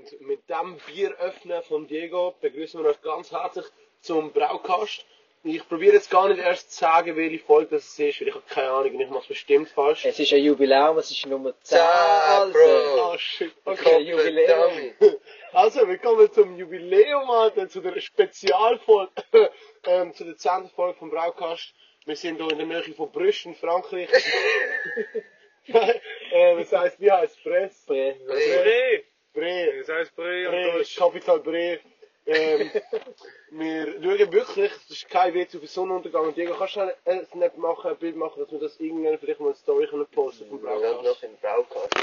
[0.00, 3.66] Und mit dem Bieröffnen von Diego begrüßen wir euch ganz herzlich
[4.00, 5.04] zum Braukast.
[5.44, 8.44] Ich probiere jetzt gar nicht erst zu sagen, welche Folge das ist, weil ich habe
[8.48, 10.06] keine Ahnung und ich mache es bestimmt falsch.
[10.06, 11.78] Es ist ein Jubiläum, es ist Nummer 10.
[11.78, 13.02] Zehn, Bro.
[13.12, 13.52] Ah, shit.
[13.64, 13.98] Okay, Okay.
[14.00, 14.94] Jubiläum.
[15.52, 19.10] Also, willkommen zum Jubiläum, Alter, zu der Spezialfolge,
[19.84, 20.70] ähm, zu der 10.
[20.74, 21.74] Folge vom Braukast.
[22.06, 24.08] Wir sind hier in der Nähe von Brüsch in Frankreich.
[25.66, 27.84] äh, das heisst, wie heisst Press?
[27.86, 29.02] Bre- Bre.
[29.40, 29.78] Bre.
[29.78, 30.96] Das heißt Bre Bre, Deutsch.
[30.96, 31.80] Kapital Bre.
[32.26, 32.70] Ähm,
[33.50, 36.26] wir schauen wirklich, das ist kein Witz auf den Sonnenuntergang.
[36.26, 39.40] Und Diego, kannst du ein Snap machen, ein Bild machen, dass wir das irgendwann vielleicht
[39.40, 41.02] mal eine Story können posten vom Ja, Braukast?
[41.04, 41.94] noch in Braukast.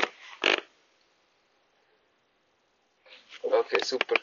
[3.44, 4.16] Okay, super.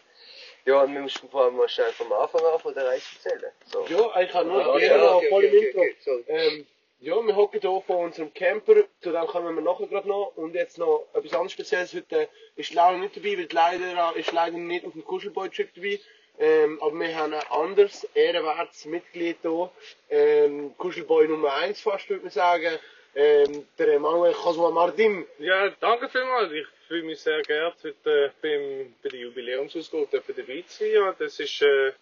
[0.66, 3.52] Ja, und wir müssen vor allem mal schnell vom Anfang an von der Reise erzählen.
[3.66, 3.86] So.
[3.86, 5.80] Ja, eigentlich auch nur Ah, okay, voll im okay, Intro.
[5.80, 6.24] okay, sorry.
[6.28, 6.66] Ähm,
[7.04, 10.32] ja, wir hocken hier von unserem Camper, zu dem kommen wir nachher gerade noch.
[10.36, 11.92] Und jetzt noch etwas anderes Spezielles.
[11.92, 16.00] Heute ist Laura nicht dabei, weil leider ist leider nicht auf dem Kuschelboy-Trip dabei.
[16.38, 19.70] Ähm, aber wir haben ein anderes, ehrenwertes Mitglied hier.
[20.08, 22.78] Ähm, Kuschelboy Nummer 1 fast, würde man sagen.
[23.14, 25.26] Ähm, der Emanuel Kasua Martin.
[25.38, 26.52] Ja, danke vielmals.
[26.52, 31.14] Ich fühle mich sehr geehrt, heute äh, beim, bei der Jubiläumsausgabe dabei zu sein.
[31.18, 31.92] Das ist äh,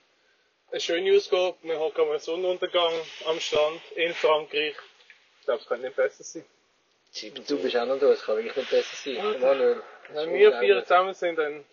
[0.71, 1.57] eine schöne Ausgabe.
[1.63, 2.95] Wir haben am Sonnenuntergang
[3.27, 4.77] am Strand in Frankreich.
[5.43, 6.45] Ich glaube, es könnte nicht besser sein.
[7.49, 9.41] Du bist auch noch da, es kann wirklich nicht besser sein.
[9.41, 9.83] Manuel.
[10.11, 11.65] Wenn wir vier zusammen sind, dann,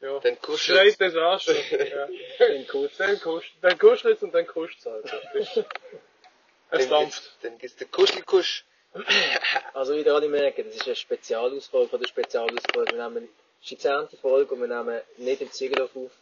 [0.00, 1.56] ja, Dann kuschelt schon.
[1.90, 2.06] ja.
[2.46, 2.96] Den Kuss.
[2.96, 5.04] Dann kuschelt dann kuschelt's und dann kuscht es halt.
[5.34, 5.64] Ist-
[6.70, 7.36] Es Dann dampft.
[7.42, 8.64] dann gibt's den Kuschelkusch.
[9.74, 12.92] Also wie ihr alle merken, das ist eine Spezialausfolge von der Spezialausfolge.
[12.96, 13.28] Wir nehmen,
[13.60, 14.08] es ist die 10.
[14.22, 16.12] Folge und wir nehmen nicht im Ziegelhof auf.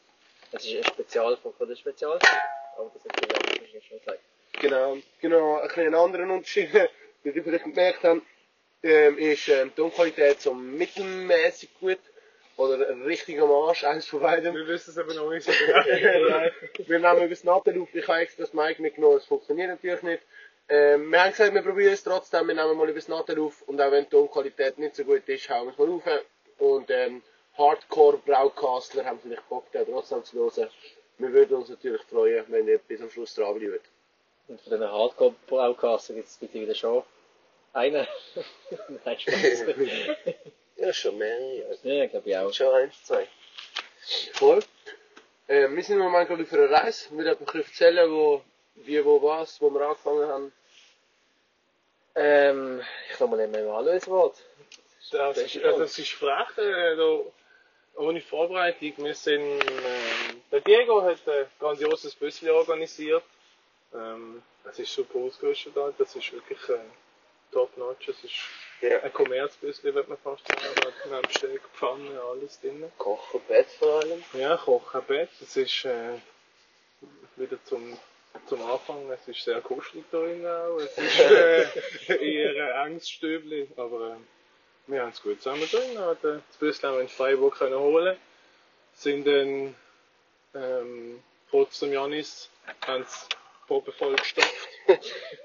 [0.53, 2.27] Es ist eine Spezialfolge von der Spezialfolge.
[2.79, 4.21] Aber das hat Julian wahrscheinlich schon gesagt.
[4.65, 6.73] Genau, genau, ein kleinen anderen Unterschied,
[7.23, 8.23] wie ihr vielleicht gemerkt habt,
[8.83, 11.99] ähm, ist ähm, die Tonqualität so mittelmäßig gut
[12.57, 14.55] oder richtig am Arsch, eins von beiden.
[14.55, 15.85] Wir wissen es aber noch nicht so genau.
[16.87, 20.03] Wir nehmen über das Nadel auf, ich habe extra das Mic mitgenommen, es funktioniert natürlich
[20.03, 20.23] nicht.
[20.71, 23.61] Ähm, wir haben gesagt, wir probieren es trotzdem, wir nehmen mal über das Nadel auf
[23.67, 26.25] und auch wenn die Tonqualität nicht so gut ist, hauen wir es mal auf.
[26.59, 27.23] Und ähm,
[27.59, 30.71] Hardcore-Braukastler haben vielleicht Bock, den trotzdem zu hören.
[31.19, 33.91] Wir würden uns natürlich freuen, wenn ihr bis am Schluss dranbleibt.
[34.49, 37.03] Und von diesen Hardcore-Braukassen gibt es mittlerweile schon
[37.73, 38.07] einen.
[39.05, 39.65] Nein, Spaß.
[40.77, 41.79] Ja, schon mehrere.
[41.85, 42.07] Ja.
[42.07, 42.53] glaube ich auch.
[42.53, 43.29] Schon eins, zwei.
[44.33, 44.61] Voll.
[45.47, 47.17] Äh, wir sind im Moment gerade auf einer Reise.
[47.17, 48.43] Wir werden ein bisschen erzählen, wo,
[48.75, 50.53] wie, wo, was, wo wir angefangen haben.
[52.17, 54.37] Ähm, ich kann mal nicht mehr Manuel ins Wort.
[55.11, 57.21] Das ist, also das ist frech, äh, da,
[57.97, 58.93] ohne Vorbereitung.
[58.97, 63.25] Wir sind, ähm, der Diego hat ein grandioses Büsschen organisiert.
[63.95, 66.79] Ähm, es ist super ausgerüstet da, das ist wirklich äh,
[67.53, 68.09] top notch.
[68.09, 68.35] Es ist
[68.81, 69.01] Ja.
[69.01, 70.93] ein Kommerzbüsschen, wird man fast sagen.
[71.05, 72.91] Wir haben Steg, Pfanne, alles drin.
[72.99, 74.23] Kochen, Bett vor allem.
[74.33, 76.19] Ja, Kochen, Bett, das ist äh,
[77.37, 77.97] wieder zum,
[78.47, 80.77] zum Anfang, es ist sehr kuschelig da drin auch.
[80.79, 81.21] Es ist
[82.11, 85.97] äh, eher ein enges Stübli, aber äh, wir haben es gut zusammen drin.
[86.23, 88.17] Das Büsschen haben wir in Freiburg können holen.
[88.95, 89.75] Sind dann
[90.55, 91.23] ähm,
[91.53, 92.51] dem Janis
[92.87, 93.27] haben sie
[93.67, 94.69] Probe voll gestopft.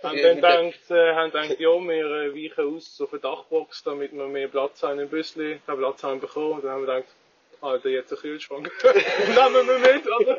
[0.04, 4.14] haben dann gedacht, äh, haben gedacht, ja, wir äh, weichen aus auf eine Dachbox, damit
[4.14, 5.62] wir mehr Platz haben im Büsschen.
[5.68, 6.54] Den Platz haben wir bekommen.
[6.54, 7.16] Und dann haben wir gedacht,
[7.62, 8.72] Alter, jetzt ein Kühlschrank.
[8.84, 10.38] Nehmen wir mit, oder?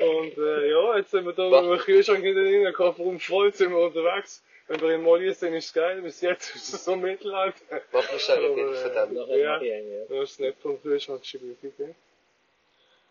[0.00, 3.70] Und äh, ja, jetzt sind wir da mit dem Kühlschrank in den Innenraum voll, sind
[3.70, 4.42] wir unterwegs.
[4.66, 6.02] Wenn wir in Molly sind, ist es geil.
[6.02, 7.80] Bis jetzt ist es so Mittelalter.
[7.92, 9.38] Mach wahrscheinlich nicht von äh, dem.
[9.38, 9.60] Ja.
[10.08, 11.94] Das ist nicht vom Kühlschrank gegeben.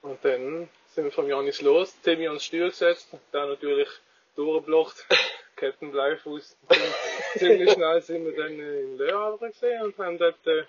[0.01, 3.87] Und dann sind wir vom Janis los, Timmy ans Steuer gesetzt, der natürlich
[4.35, 5.05] durchgeblockt,
[5.55, 6.57] Kettenbleifuß.
[7.37, 10.63] Ziemlich schnell sind wir dann in Le Havre gesehen und haben dort äh,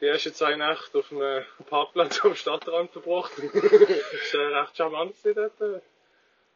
[0.00, 3.30] die ersten zwei Nächte auf einem Parkplatz am Stadtrand verbracht.
[3.38, 5.60] das ist äh, recht charmant dort.
[5.60, 5.80] äh.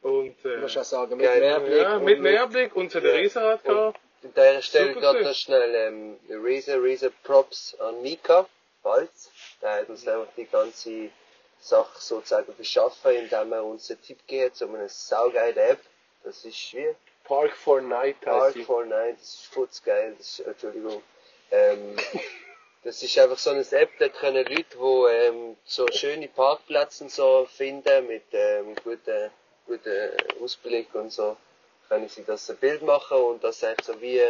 [0.03, 1.21] Und Du musst äh, auch sagen, mit.
[1.39, 1.81] Mehrblick.
[1.83, 3.21] ja, und mit Mehrblick und so der Ja.
[3.21, 4.01] Riesenrad gehabt.
[4.25, 5.29] An dieser Stelle Super gerade gewesen.
[5.31, 8.49] noch schnell ähm, Riesen, Riesen Props an Mika
[8.83, 9.31] Balz.
[9.63, 11.11] Der hat uns einfach die ganze
[11.65, 15.81] Sache sozusagen verschaffen, indem er uns einen Tipp gegeben hat, so eine saugeile App.
[16.23, 16.95] Das ist wie
[17.25, 18.65] Park for Night heißt Park sie.
[18.65, 21.03] for Night, das ist futzgeil, das ist, Entschuldigung.
[21.51, 21.97] Ähm,
[22.85, 27.11] das ist einfach so eine App, da können Leute, die ähm, so schöne Parkplätze und
[27.11, 29.31] so finden, mit ähm, guten,
[29.67, 30.11] guten
[30.43, 31.37] Ausblick und so,
[31.89, 34.21] können sie das ein Bild machen und das einfach so wie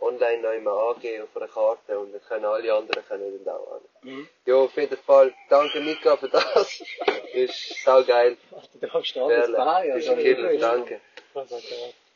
[0.00, 3.72] online noch immer angeben auf einer Karte und dann können alle anderen können dann auch
[3.72, 3.80] an.
[4.02, 4.28] Mhm.
[4.46, 6.82] Ja, auf jeden Fall, danke Mika für das.
[7.32, 8.36] ist saugeil.
[8.80, 9.56] Du hast Strand ins Perle.
[9.56, 9.94] Paar, ja.
[9.96, 10.60] Ist wirklich.
[10.60, 11.00] danke.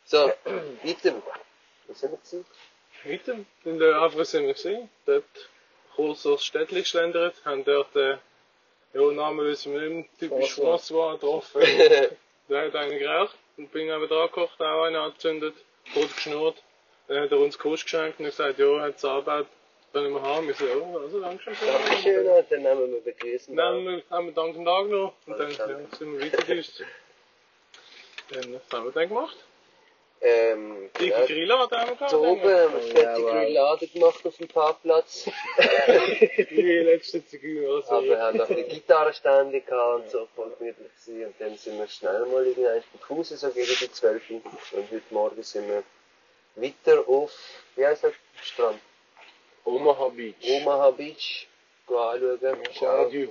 [0.05, 0.33] So,
[0.85, 1.23] Item.
[1.89, 2.45] Was haben wir gesehen?
[3.05, 3.37] Weiter.
[3.65, 4.89] In der Havre sind wir gesehen.
[5.07, 5.25] Dort
[5.95, 8.19] kurz durchs Städtchen geschlendert, haben dort äh,
[8.95, 10.31] Ja, Namen wissen wir nicht mehr.
[10.31, 10.79] Typisch François.
[10.79, 11.63] François getroffen.
[12.49, 15.55] Der hat einen geraucht und bin eben dran gekocht, auch einen angezündet,
[15.93, 16.63] kurz geschnurrt.
[17.09, 19.47] Dann hat er uns Kuss geschenkt und gesagt, ja, hat Arbeit,
[19.93, 20.49] können wir haben.
[20.51, 21.55] Ich so, ja, also danke schön.
[21.67, 23.57] Dankeschön, dann nehmen wir begrüßen.
[23.57, 26.85] Dann haben wir, haben wir Dank und Tag noch und dann ja, sind wir weitergedüst.
[28.31, 29.37] Dann, was haben wir dann gemacht?
[30.21, 32.13] Ähm, Dicke ja, Grillade haben wir gehabt.
[32.13, 33.31] da oben haben wir Ja, fette wow.
[33.31, 35.31] Grillade gemacht auf dem Parkplatz.
[36.51, 37.77] Die letzte Zigeuner.
[37.77, 41.27] Also, Aber wir haben noch eine Gitarrenstände gehabt und so, voll gemütlich gewesen.
[41.27, 44.43] Und dann sind wir schnell mal irgendwann bei Hause, so gegen die 12 Uhr.
[44.73, 45.85] Und heute Morgen sind wir
[46.61, 47.33] weiter auf,
[47.77, 48.13] wie heisst der
[48.43, 48.81] Strand?
[49.65, 50.37] Omaha Beach.
[50.43, 51.49] Omaha Beach.
[51.87, 52.75] Gehen anschauen.
[52.75, 53.29] Shadi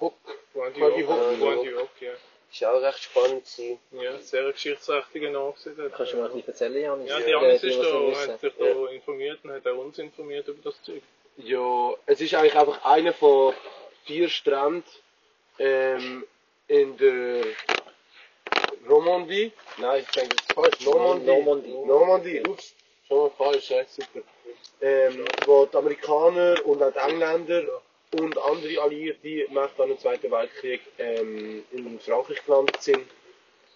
[0.00, 0.14] Hook.
[0.54, 1.40] Wandy Hock.
[1.40, 2.12] Wandy Hock, ja.
[2.50, 3.78] Ist auch recht spannend gewesen.
[3.92, 5.76] Ja, sehr geschichtsträchtiger Nachsehen.
[5.94, 7.08] Kannst du mir ein bisschen erzählen, Janis?
[7.10, 10.62] Ja, die Janis ist da, hat sich da informiert und hat auch uns informiert über
[10.70, 11.02] das Zeug.
[11.36, 13.54] Ja, es ist eigentlich einfach einer von
[14.06, 14.84] vier Stränden
[15.58, 16.24] ähm,
[16.68, 17.44] in der
[18.88, 19.52] Romandie.
[19.78, 20.80] Nein, ich denke, das ist falsch.
[20.84, 21.26] Normandie.
[21.26, 21.72] Normandie.
[21.86, 22.74] Normandie, ups,
[23.06, 24.20] schon mal falsch, ja, super.
[24.80, 27.64] Ähm, wo die Amerikaner und auch die Engländer
[28.12, 33.06] und andere Alliierte nach dem Zweiten Weltkrieg ähm, in Frankreich gelandet sind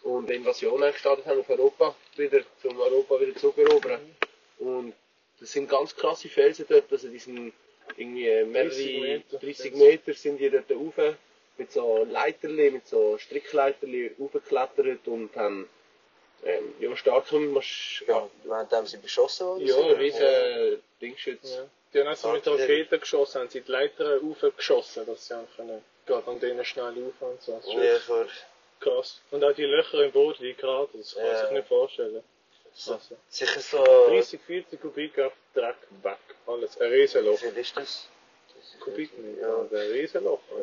[0.05, 4.01] und eine Invasion gestartet haben auf Europa, wieder, zum Europa wieder zurückerobern.
[4.59, 4.95] Und
[5.41, 7.53] das sind ganz krasse Felsen dort, also die sind
[7.97, 9.39] irgendwie äh, 30 mehrere Meter.
[9.39, 11.17] 30 Meter sind die dort rauf,
[11.59, 15.69] mit so Leiterli, mit so Strickleiterli aufgeklettert und haben
[16.45, 19.93] ähm, ja, stark Masch ja, Während haben sie beschossen worden ja, sind.
[19.99, 21.55] riesen Dingschütze.
[21.57, 21.65] Ja.
[21.95, 26.27] Die haben also mit Raketen geschossen, haben sie die Leiter raufgeschossen, dass sie können, gerade
[26.31, 27.61] an denen schnell rauf und so.
[27.79, 28.27] Ja, vor,
[28.81, 29.21] krass.
[29.31, 31.41] Und auch die Löcher im Boden, die Krater, das kann man Ja.
[31.43, 32.25] sich nicht vorstellen.
[32.75, 33.85] so, Also, sicher so.
[34.09, 36.17] 30, 40 Kubik auf Dreck weg.
[36.47, 37.41] Alles, ein Riesenloch.
[37.43, 38.09] Wie viel ist das?
[38.85, 39.61] Kubikmeter, Ja.
[39.71, 40.41] ein Riesenloch.
[40.51, 40.57] Ja,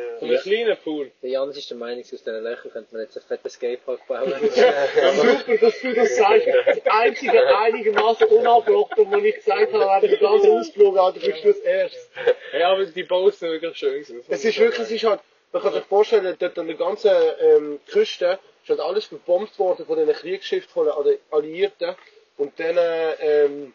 [0.00, 0.16] ja.
[0.20, 1.10] Und ein kleiner Pool.
[1.22, 4.32] Der Janis ist der Meinung, aus diesen Löchern könnte man jetzt ein fettes Skatepark bauen.
[4.42, 6.46] Super, dass du das sagst.
[6.66, 11.44] Das einzige einigermaßen unabgebrochen, wo ich gesagt habe, habe ich ganz ausgeflogen, aber du bist
[11.44, 12.10] das erst.
[12.58, 13.92] Ja, aber die Baus sind wirklich schön.
[13.92, 14.22] gewesen.
[14.28, 15.20] Es ist wirklich, es ist halt,
[15.52, 19.86] man kann sich vorstellen, dort an der ganzen ähm, Küste ist halt alles gebombt worden
[19.86, 21.96] von den Kriegsschiffen von den Alli- Alliierten.
[22.36, 22.78] Und dann,
[23.20, 23.74] ähm,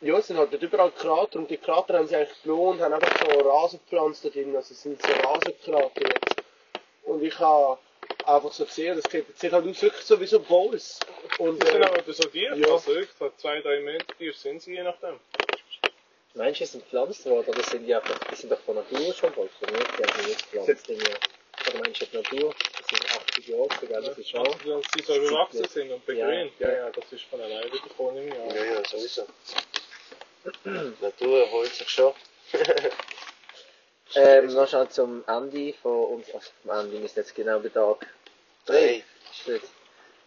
[0.00, 2.92] ja, es sind halt dort überall Krater und die Krater haben sie eigentlich gelohnt, haben
[2.92, 6.36] einfach so Rasen gepflanzt da drin, also es sind so Rasenkrater jetzt.
[7.04, 7.78] Und ich habe
[8.26, 11.00] einfach so gesehen, das sieht, das sieht halt aus wirklich so wie so Bowls.
[11.38, 12.72] Und, Die sind äh, aber etwa so tief, Ja.
[12.72, 15.18] also wirklich so zwei, drei Meter tief sind sie, je nachdem.
[16.36, 19.14] Meinst du, die sind gepflanzt worden oder sind die einfach, die sind doch von Natur
[19.14, 19.86] schon funktioniert?
[19.98, 20.88] Die haben die nicht gepflanzt.
[20.88, 20.94] Die,
[21.70, 22.54] oder meinst du die Natur?
[22.78, 24.02] Das sind 80 Jahre, gell?
[24.02, 24.44] Das ist schon.
[24.44, 24.56] Dass
[24.96, 26.52] sie so bewachsen sind und begrünt.
[26.58, 26.68] Ja.
[26.68, 28.54] Ja, ja, das ist von alleine gekommen im Jahr.
[28.54, 29.26] Ja, ja, sowieso.
[30.64, 32.12] Die Natur erholt sich schon.
[34.16, 38.06] Ähm, noch schnell zum Ende von uns, also zum Ende ist jetzt genau der Tag.
[38.64, 39.02] Drei.
[39.32, 39.70] Ist das.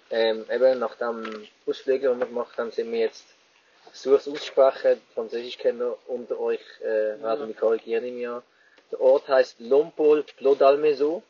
[0.10, 3.26] Ähm, eben nach dem Ausflug, den wir gemacht haben, sind wir jetzt
[3.84, 5.02] versucht auszusprechen.
[5.14, 8.44] Französischkenner unter euch äh, werden mich korrigieren im Jahr.
[8.92, 11.24] Der Ort heißt Lompol Plodalmeso.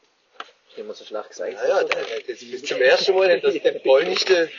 [0.77, 1.53] Immer so schlecht gesagt.
[1.53, 4.49] Ja, ja, der, das ist zum ersten Mal, hat das der polnischste.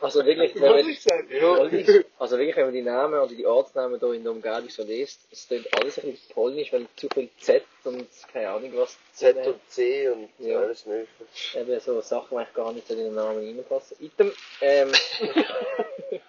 [0.00, 0.70] Also wirklich, wenn man?
[0.72, 4.82] Polnisch, also wirklich, wenn man die Namen oder die Ortsnamen hier in der Umgebung so
[4.82, 8.98] liest, es klingt alles ein bisschen polnisch, weil zu viel Z und keine Ahnung was.
[9.12, 10.58] Z und C und Ja.
[10.58, 11.14] alles mögliche.
[11.58, 13.96] Eben so Sachen, die eigentlich gar nicht in den Namen reinpassen.
[14.00, 14.92] Item, ähm,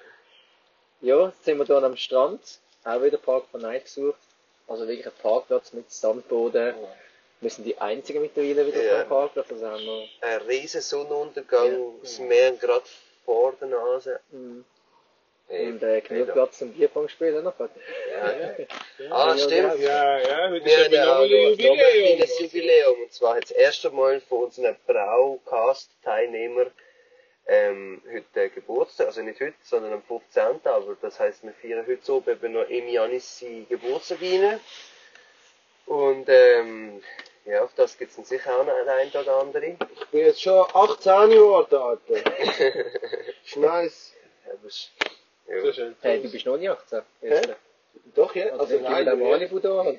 [1.02, 2.42] ja, jetzt sind wir hier am Strand,
[2.84, 4.20] auch wieder Park von Night gesucht.
[4.68, 6.76] Also wirklich ein Parkplatz mit Sandboden.
[7.46, 8.94] Wir sind die einzigen mittlerweile wieder Ja.
[8.96, 12.86] auf dem Parkplatz, also haben wir, Ein riesen Sonnenuntergang, das Meer gerade
[13.24, 14.20] vor der Nase.
[14.32, 14.62] mm,
[15.50, 17.54] Ey, und äh, genug Platz zum Bierpong spielen noch.
[17.60, 17.68] Ja,
[18.32, 18.56] ja.
[19.12, 19.80] Ah, stimmt.
[19.80, 21.78] Ja, ja, heute Wir ist haben ja ja ein Jubiläum.
[21.78, 23.02] kleines Jubiläum.
[23.04, 26.72] Und zwar hat das erste Mal von unseren Braucast-Teilnehmern
[27.46, 29.06] ähm, heute äh, Geburtstag.
[29.06, 30.42] Also nicht heute, sondern am 15.
[30.64, 34.60] Aber das heisst, wir feiern heute so eben noch im Janis Geburtstag rein.
[35.86, 37.04] Und ähm,
[37.46, 39.66] ja, auf das gibt es sicher auch noch ein, ein oder andere.
[39.66, 39.78] Ich
[40.12, 42.16] bin jetzt schon 18 Jahre alt, Alter.
[43.46, 44.14] Ist nice.
[44.46, 44.90] Ja, das,
[45.48, 45.56] ja.
[45.58, 47.02] ist halt Hey, du bist noch nicht 18.
[47.22, 47.54] Jetzt, Hä?
[48.16, 48.46] Doch, ja.
[48.48, 49.16] Also, Also, nein, ja.
[49.16, 49.86] Malibu da.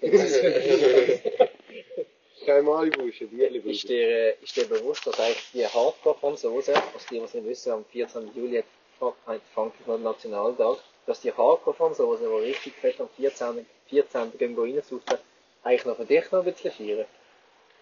[2.45, 3.59] Kein Malibu, ist ein Bierli.
[3.71, 7.73] Ist dir, äh, ist dir bewusst, dass eigentlich die Hardcore-Franzosen, also die, was nicht wissen,
[7.73, 8.31] am 14.
[8.35, 8.65] Juli hat
[8.99, 13.67] Fra- hat Frankreich noch Nationaltag, dass die Hardcore-Franzosen, die richtig fett am 14.
[13.89, 14.39] 14.
[14.39, 15.19] gehen reinsuchen,
[15.65, 17.07] eigentlich noch für dich noch ein bisschen feiern.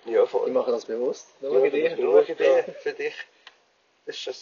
[0.06, 0.50] Ja, Die voll.
[0.50, 1.28] machen das bewusst.
[1.40, 1.96] Nur Ja, das dir.
[1.96, 3.14] Nur für dich, für dich.
[4.06, 4.34] Das ist schon.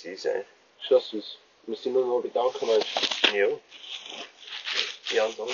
[0.80, 1.38] Ist das süß?
[1.66, 2.86] Müsst ihr nur mal bedanken, Mensch.
[3.34, 3.48] Ja.
[5.14, 5.52] Ja, Sommer.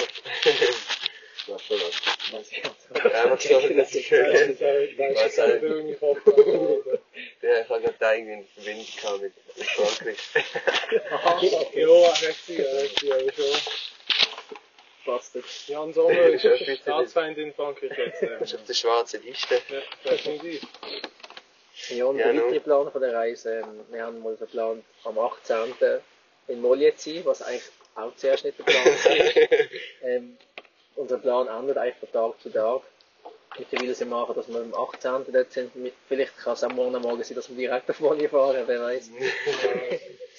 [1.48, 2.32] Was soll das?
[2.32, 2.62] Weiß ich
[3.76, 4.48] dass ich Das
[5.14, 6.20] Was ist irgendwie Kopf.
[7.42, 9.34] Ja, ich habe gerade irgendwie eine Verbindung gehabt mit
[9.68, 10.18] Frankreich.
[11.74, 13.60] Ja, richtig, richtig, aber schon.
[15.08, 15.44] Bastard.
[15.66, 16.76] Jan Sommer ist Ja, bitte.
[16.76, 18.22] Staatsfeind in Frankreich jetzt.
[18.22, 18.38] äh.
[18.38, 19.54] Das ist auf der schwarzen Liste.
[19.68, 20.62] Ja, definitiv.
[21.90, 25.18] Ja, und Ja, der weitere Plan von der Reise, ähm, wir haben mal verplant, am
[25.18, 25.74] 18.
[26.48, 27.62] in Molje zu sein, was eigentlich
[27.94, 29.68] auch zuerst nicht der Plan war.
[30.08, 30.36] ähm,
[30.96, 32.82] unser Plan ändert eigentlich von Tag zu Tag.
[33.58, 35.32] Mittlerweile sind wir nachher, dass wir am 18.
[35.32, 35.72] dort sind.
[36.08, 39.10] Vielleicht kann es am Morgen Morgen sein, dass wir direkt auf Molje fahren, wer weiß.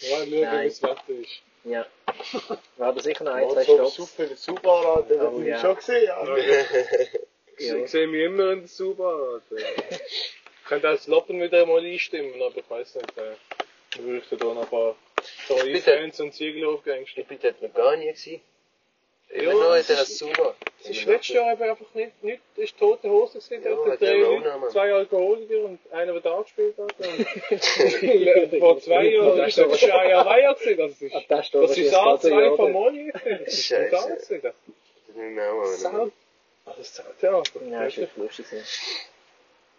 [0.02, 0.68] Ja, schauen, wie Nein.
[0.70, 1.42] das Wetter ist.
[1.64, 1.86] Ja.
[2.78, 3.96] Wir haben sicher noch ein, zwei Stops.
[3.96, 5.60] super, der Super, Alter, das Oh, hab ich ja.
[5.60, 6.36] schon gesehen, ja.
[7.84, 9.40] Ich sehe mich immer in der Subaru.
[9.58, 10.36] Ich
[10.66, 13.18] könnte als Loppen wieder mal einstimmen, aber ich weiß nicht.
[13.18, 13.34] Äh,
[13.96, 14.96] ich bräuchte da noch ein paar
[15.48, 15.92] treue Bitte.
[15.92, 17.22] Fans und Ziegelaufgängste.
[17.22, 18.42] Ich bin dort noch gar nie gewesen.
[19.30, 20.56] Immer Ja, noch in es der ist- Suba.
[20.82, 23.64] Es ist letztes Jahr eben einfach nicht, nicht ist tote Hose gewesen.
[23.64, 24.72] Ja, dort drei der Leute, Mann.
[24.72, 26.96] zwei Alkoholiker und einer, der da gespielt hat.
[28.60, 29.68] Vor zwei Jahren ist das
[30.56, 30.78] gewesen.
[30.78, 32.72] Das ist, Ab der Stunde das ist ist das A2 Jahr von dort.
[32.72, 33.40] Molly gewesen.
[33.46, 34.40] Das ist Scheiße.
[34.40, 34.54] gewesen.
[35.08, 36.12] Das machen.
[36.66, 36.88] Ah, Das
[37.20, 37.62] Theater.
[37.70, 38.46] Ja, ist wirklich lustig.
[38.50, 38.66] gewesen.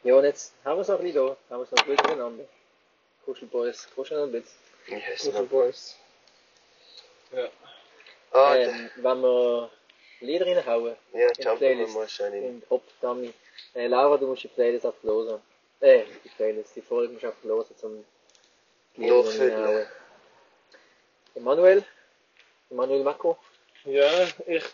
[0.05, 1.37] Ja, und jetzt haben wir es noch ein bisschen da.
[1.55, 2.45] Haben wir es noch gut miteinander.
[3.25, 4.57] Kuschelboys, kuscheln ein bisschen.
[4.89, 5.97] Yes, Kuschel man.
[8.33, 9.71] Ah, Ähm, wenn wir
[10.21, 12.45] Lieder reinhauen, ja, in die jumpen wir Playlist, mal schnell in.
[12.45, 13.33] in Hop Dummy.
[13.75, 15.41] Äh, Laura, du musst die Playlist einfach hören.
[15.81, 18.05] Äh, die Playlist, die Folge musst du einfach hören, zum
[18.97, 19.87] Lieder reinhauen.
[21.35, 21.85] Emanuel?
[22.71, 23.37] Emanuel Mako?
[23.85, 24.11] Ja,
[24.47, 24.65] ich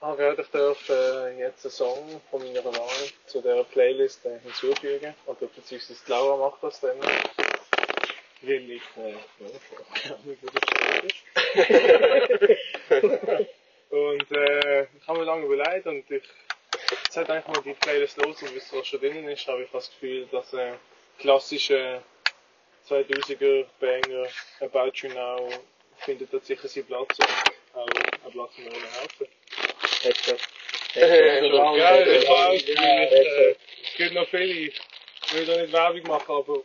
[0.00, 4.38] habe gehört, ich darf äh, jetzt einen Song von meiner Wahl zu dieser Playlist äh,
[4.40, 5.14] hinzufügen.
[5.26, 6.96] Oder beziehungsweise die Laura macht das dann.
[8.42, 8.80] Äh, wie
[10.42, 10.52] das
[11.04, 11.16] ist.
[13.90, 16.22] Und äh, ich habe mir lange überlegt und ich
[17.14, 19.90] hat eigentlich mal die Playlist los und wisst, was schon drin ist, habe ich das
[19.90, 20.72] Gefühl, dass äh,
[21.18, 22.02] klassische
[22.88, 24.26] 2000er Banger
[24.60, 25.50] About You Now
[25.98, 27.28] findet dort sicher seinen Platz und
[27.78, 27.86] auch
[28.24, 28.80] einen Platz in meinem.
[30.02, 30.40] Headshot.
[30.94, 34.80] Ja, ich weiß, äh, es gibt noch viele, ich
[35.32, 36.62] will da nicht Werbung machen, aber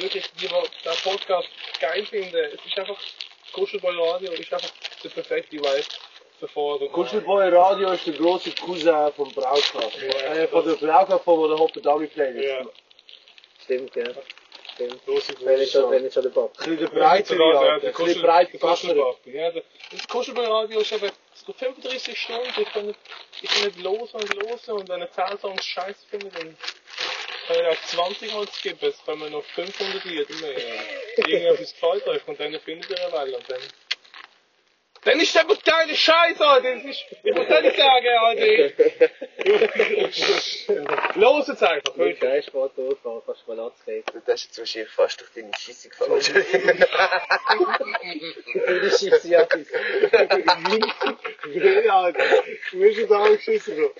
[0.00, 1.48] wirklich, die, die den Podcast
[1.80, 2.98] geil finden, es ist einfach,
[3.52, 4.70] Kuschelboy Radio ist einfach
[5.02, 5.84] der perfekte Vibe
[6.40, 6.92] davor.
[6.92, 10.02] Kuschelboy Radio ist der grosse Cousin vom Brautkasten.
[10.10, 12.44] Äh, von der Brautkasten von der Hoppe Dummy Playlist.
[12.48, 12.58] Ja.
[12.60, 12.68] Ein
[13.64, 14.04] Stimmt, ja.
[14.74, 15.00] Stimmt.
[15.40, 16.52] Wenn ich schon, wenn ich schon der Bock.
[16.56, 18.88] bisschen der breitere, Ja, der Ein bisschen Kuschel- breit der gefasster.
[18.88, 19.50] Kuschelpapi, ja.
[19.50, 22.98] der- Das Kuschelboy-Radio ist eben, es geht 35 Stunden, ich kann nicht,
[23.42, 26.56] ich kann nicht los und los und wenn ich 10 Songs scheiße finde, dann
[27.48, 30.56] kann ich auch 20 Mal skippen, es kommen noch 500 Lieder mehr.
[31.16, 33.58] Irgendetwas gefällt euch und dann findet ihr eine Welle und dann...
[35.04, 36.74] Dann ist einfach geile Scheiße, Alter.
[36.74, 38.70] Das ist, ich muss das nicht sagen, Alter.
[41.20, 44.02] Los jetzt einfach, Wenn ich kein Sport durchfahre, kannst du mal anzugehen.
[44.12, 46.20] Du hast jetzt wahrscheinlich fast durch deine Scheisse gefallen.
[48.82, 49.64] Die Schiffsjacke.
[51.84, 52.24] Ja, Alter.
[52.72, 53.92] Mir ist es angeschissen so.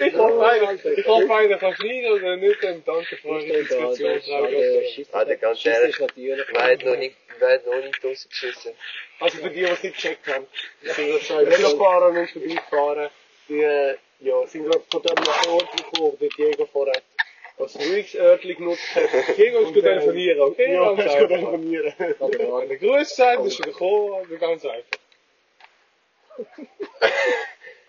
[0.00, 4.20] Ich hoffe, einer, ich hoffe, einer kann fliegen oder nicht, dann danke für eure Diskussion.
[5.12, 5.90] Alter, ganz Schiss ehrlich.
[5.90, 6.46] ist natürlich.
[6.52, 8.72] Wer hat noch nicht, wer hat noch nicht rausgeschissen?
[9.20, 10.46] Also für die, die es nicht gecheckt haben,
[10.82, 13.10] die sind gerade zwei Velofahrer an uns vorbeigefahren.
[13.48, 15.18] Die äh, ja, sind gerade von dem
[15.52, 17.02] Ort gekommen, wo der Diego vorher
[17.58, 19.36] als Ruhigsortli genutzt hat.
[19.36, 20.72] Diego ist gut Und, äh, informieren, okay?
[20.74, 21.52] Ja, ganz das ist gut einfach.
[21.52, 21.94] informieren.
[21.98, 24.98] Wenn der Grüß sagt, ist er gekommen, also ganz einfach.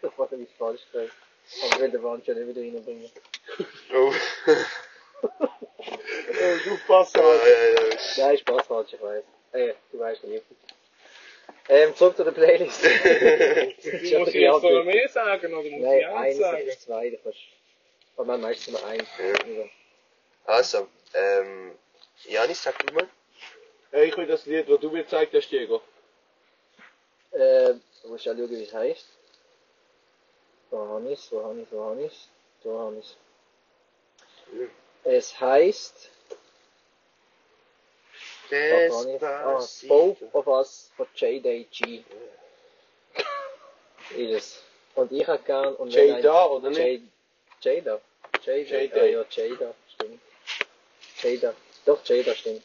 [0.01, 1.11] Ich weiß nicht, wie es falsch ist.
[1.63, 3.11] Aber ich will den Wand schon nicht wieder reinbringen.
[3.93, 4.13] Oh.
[6.29, 7.97] Äh, Du passt Ja, ja, ja.
[8.17, 9.23] Nein, Spaß falsch, ich weiß.
[9.53, 10.43] Äh, du weißt nicht.
[11.67, 12.81] Ähm, zurück zu der Playlist.
[12.83, 12.91] Muss
[13.83, 16.65] ich jetzt noch mehr sagen oder muss Nein, ich eins eins, sagen?
[16.65, 17.39] sechs, zwei, das kannst
[18.15, 19.07] Aber man meistens nur eins.
[19.19, 19.69] Also,
[20.45, 21.71] Also, ähm,
[22.25, 23.07] Janis, sag du mal.
[23.91, 25.81] Hey, ich will das Lied, das du mir gezeigt hast, Diego.
[27.31, 29.07] Äh, du musst ja schauen, wie es heisst.
[30.71, 32.27] Da habe ich wo habe ich wo habe ich
[32.63, 33.17] Da habe ich
[35.03, 36.09] Es heißt,
[39.21, 42.03] ah, Both of Us von J.D.G.
[44.17, 44.63] Ist es.
[44.95, 47.03] Und ich hätte gern, und Jada, oder nicht?
[47.61, 48.01] Jada.
[48.43, 48.61] Jada.
[48.61, 49.01] Jada.
[49.01, 50.21] Ah, ja, Jada, stimmt.
[51.21, 51.53] Jada.
[51.85, 52.63] Doch, Jada stimmt.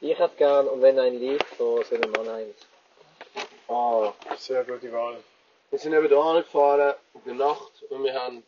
[0.00, 2.54] Ich hätte gern, und wenn ein Lied von so einem Mannheim.
[3.68, 5.22] Ah, Sehr gute Wahl.
[5.76, 8.42] Wir sind eben da angefahren, in der Nacht, und wir haben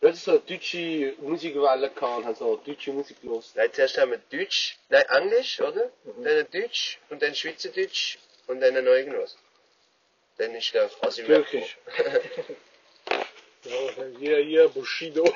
[0.00, 3.54] plötzlich so eine deutsche Musikwelle gehabt und haben so deutsche Musik gelost.
[3.56, 5.90] Nein, zuerst haben wir Deutsch, nein, Englisch, oder?
[6.24, 9.36] Dann Deutsch und dann Schweizerdeutsch und dann noch irgendwas.
[10.38, 11.24] dann ist ich quasi.
[11.24, 11.76] Türkisch.
[13.64, 15.24] Ja, hier, hier, Bushido.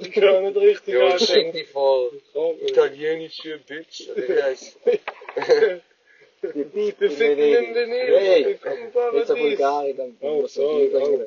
[0.00, 2.20] Ich kann nicht richtig Ja, schick die voll.
[2.62, 4.08] Italienische Bitch.
[4.08, 4.76] oder wie heißt
[6.42, 8.60] Wir ficken in den.
[8.62, 9.38] Komm, jetzt auf.
[9.38, 11.26] Bulgarien, dann Oh, muss man so, die bringen.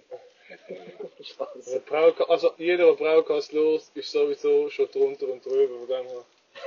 [1.19, 1.79] Der Spaß.
[1.85, 5.77] Brauka also jeder, der Braukast los, ist sowieso schon drunter und drüber.
[5.79, 6.23] Von dem her,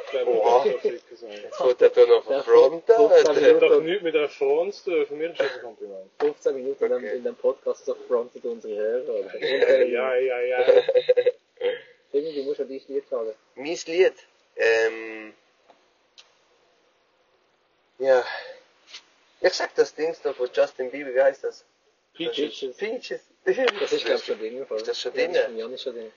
[0.07, 0.65] ich glaube, Oha.
[0.65, 1.31] das muss ficken sein.
[1.45, 2.95] Jetzt wird er da noch Ja, verfronten.
[2.97, 5.07] 15 Das hat doch nichts mit einer Front zu tun.
[5.07, 6.11] Für mich ist das ein Kompliment.
[6.19, 7.17] 15 Minuten in dem- Okay.
[7.17, 9.39] in dem Podcast so frontet unsere Hörer.
[9.87, 10.65] Ja, ja, ja.
[12.13, 13.33] Irgendwie musst du dein Lied sagen.
[13.57, 14.15] Mein Lied.
[14.57, 15.35] Ähm.
[18.05, 18.25] Ja.
[19.41, 21.65] Ich sag das Ding da von Justin Bieber, wie heißt das?
[22.15, 22.77] Peaches.
[22.77, 23.21] Peaches.
[23.45, 24.67] Das ist, glaube ich, schon drin.
[24.77, 26.13] Ist das schon Ja, das ist ist schon drin.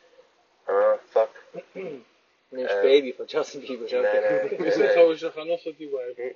[0.67, 1.29] Ah, fuck.
[2.51, 3.85] Nimmst Äh, Baby von Justin Bieber.
[4.01, 4.95] Nein, nein, Wieso nein.
[4.97, 6.33] habe ich doch auch noch so die Vibe?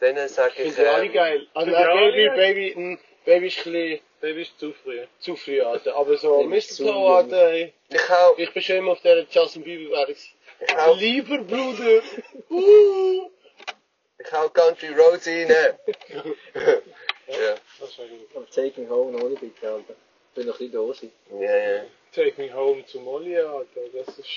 [0.00, 0.74] Dann sag Ich ich.
[0.74, 1.46] finde die alle ähm, geil.
[1.54, 2.28] Also, Baby?
[2.36, 5.06] Baby, mm, Baby ist ein bisschen Baby ist zu früh.
[5.20, 5.94] zu früh, Alter.
[5.96, 7.16] Aber so, ist Mistletoe.
[7.16, 7.72] Alter, ey.
[7.88, 8.34] Ich hau.
[8.36, 10.16] Ich bin schon immer auf der Justin Bieber Welt.
[10.60, 10.94] Ich hau.
[10.94, 12.02] Lieber Bruder.
[12.50, 13.30] Uh.
[14.18, 15.48] Ich hau Country Roads rein.
[15.48, 15.78] ja.
[17.80, 18.28] Das war gut.
[18.34, 19.94] Aber Taking Home ohne bitte, Alter.
[20.30, 21.84] Ich bin noch ein bisschen Ja, ja.
[22.12, 23.80] Take me home to Molly, Alter.
[23.92, 24.28] Das ist,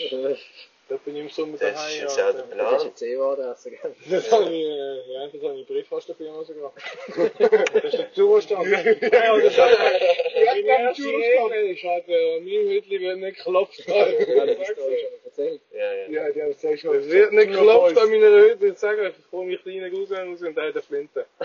[0.90, 0.96] da.
[0.96, 2.44] da bin ich im Sommer Das daheim, ist jetzt auch der Das Alter.
[2.44, 2.82] ist Plan.
[2.82, 3.96] eine C-Adresse, gell?
[4.10, 6.74] Das habe ich, äh, ja, das habe ich Briefkastenfirma sogar.
[7.74, 8.68] Das ist der Zustand.
[8.68, 13.88] ja, das ist Meine erste Regel ist halt, äh, an meinem Hütli wird nicht geklopft.
[13.88, 15.62] Ja, das ist da schon mal erzählt.
[15.74, 16.08] Ja, ja.
[16.10, 16.96] Ja, die haben es schon.
[16.96, 18.68] Es wird nicht geklopft an meiner Hütte.
[18.68, 21.26] Ich sage, ich hole mich kleinen raus raus und der hat Flinte.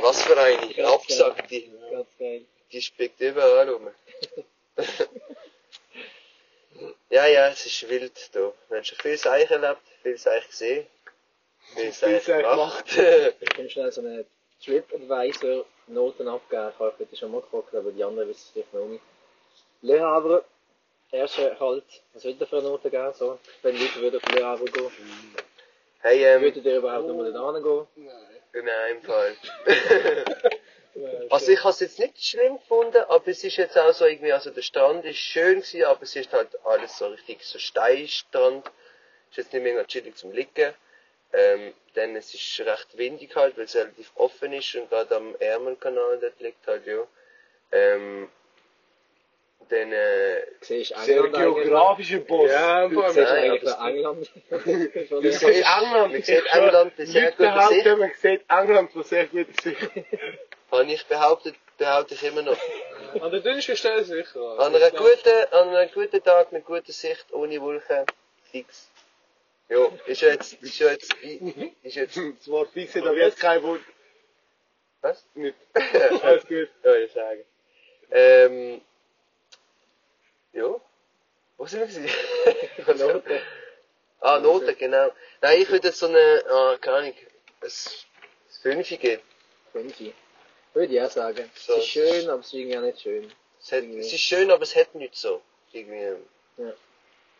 [0.00, 1.62] Was für eine Abgesagte.
[1.90, 2.42] Ganz geil.
[2.72, 3.88] Die spickt überall rum.
[7.10, 8.52] Ja, ja, es ist wild da.
[8.68, 10.86] Wir haben schon viel Seich erlebt, viel Seich gesehen,
[11.74, 12.84] viel Seich gemacht.
[13.40, 14.26] Ich kann schnell so einen
[14.64, 16.68] Trip-Advisor Noten abgeben.
[16.70, 19.04] Ich habe heute schon mal gefragt, aber die anderen wissen es vielleicht noch nicht.
[19.82, 20.44] Le Havre,
[21.12, 23.12] erste halt, was würde ihr für eine Note geben?
[23.12, 24.90] So, wenn Leute würden auf Le Havre gehen,
[26.00, 27.86] hey, ähm, würdet ihr überhaupt nochmal da hingehen?
[28.52, 29.36] nein, im Fall.
[31.30, 34.32] Also ich habe es jetzt nicht schlimm gefunden, aber es ist jetzt auch so irgendwie,
[34.32, 38.66] also der Strand ist schön gewesen, aber es ist halt alles so richtig so Steinstrand.
[39.30, 40.72] Ist jetzt nicht mega chillig zum Liegen.
[41.32, 45.34] Ähm, denn es ist recht windig halt, weil es relativ offen ist und gerade am
[45.38, 47.06] Ärmelkanal dort liegt halt, ja.
[47.72, 48.28] Ähm,
[49.68, 52.50] dann, äh, Siehst du Sehr geografischer Boss.
[52.50, 54.30] Ja, Du vor siehst Nein, eigentlich England.
[55.10, 56.12] Du siehst England.
[56.12, 59.90] Man sieht England mit sehr behaupten, man sieht England von sehr guter Sicht.
[60.70, 62.58] habe ich behauptet, behaupte ich immer noch.
[63.20, 64.58] An der dünnsten Stelle sicher.
[64.58, 68.04] An einem guten, an einem guten Tag mit guter Sicht, ohne Wolken,
[68.50, 68.88] fix.
[69.68, 71.12] Jo, ist ja jetzt, ist ja jetzt,
[71.82, 73.80] ist jetzt, Das Wort fix hat aber jetzt kein Wort.
[75.00, 75.24] was?
[75.34, 75.56] Nicht.
[76.22, 76.68] Alles gut.
[76.84, 77.44] Ja, ich sagen.
[78.10, 78.80] Ähm,
[80.52, 80.80] jo.
[81.56, 82.94] Wo sind wir?
[82.94, 83.40] Noten.
[84.20, 85.10] ah, Noten, genau.
[85.40, 87.14] Nein, ich würde jetzt so eine, ah, keine Ahnung,
[87.62, 87.70] ein,
[88.62, 89.22] Fünfe geben.
[89.72, 90.14] Fünfi.
[90.76, 91.50] Würde ich auch sagen.
[91.54, 91.72] So.
[91.72, 93.32] Es ist schön, aber es ist irgendwie auch nicht schön.
[93.58, 95.40] Es, hat, es ist schön, aber es hat nicht so.
[95.72, 96.22] Irgendwie.
[96.58, 96.72] Ja.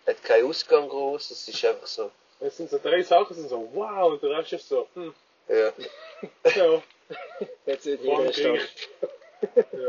[0.07, 2.11] Hat keinen Ausgang groß, es ist einfach so.
[2.40, 5.14] Es sind so drei Sachen, sind so wow, und der Rest ist so, hm,
[5.49, 5.70] Ja.
[6.55, 6.83] ja,
[7.66, 8.35] Jetzt wird.
[8.35, 8.59] Stadt.
[9.55, 9.88] ja.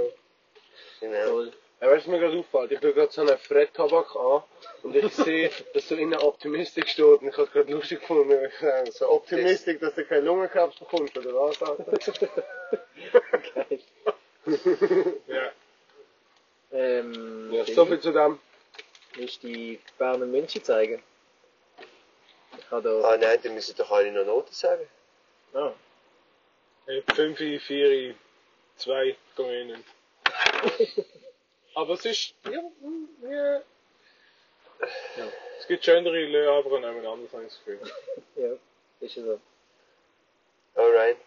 [0.99, 1.25] Genau.
[1.29, 1.53] Toll.
[1.79, 4.43] Ja, weißt du, mir gerade auffällt, ich tue gerade so einen Fred-Tabak an
[4.81, 8.45] und ich sehe, dass so innen Optimistik steht und ich habe gerade lustig gefunden, wenn
[8.45, 11.61] ich sage, so Optimistik, dass du keine Lungenkrebs bekommst, oder was?
[11.61, 12.29] Alter?
[13.53, 13.79] Geil.
[15.27, 15.51] ja.
[16.71, 18.39] Ähm, Ja, so viel zu dem.
[19.13, 21.03] Willst du die Berner München zeigen?
[22.57, 23.07] Ich habe da...
[23.07, 24.87] Ah nein, dann müssen doch alle noch Noten sagen.
[25.53, 25.73] Ah,
[26.87, 28.15] Hey, 5, 4,
[28.77, 31.05] 2, komm ich nicht.
[31.77, 33.57] Aber es ist, ja, hm, ja.
[33.57, 33.61] ja.
[35.59, 37.79] Es gibt schönere Le Havre nebeneinander, habe ich das Gefühl.
[38.35, 38.53] ja,
[38.99, 39.39] ist ja so.
[40.73, 41.17] Alright.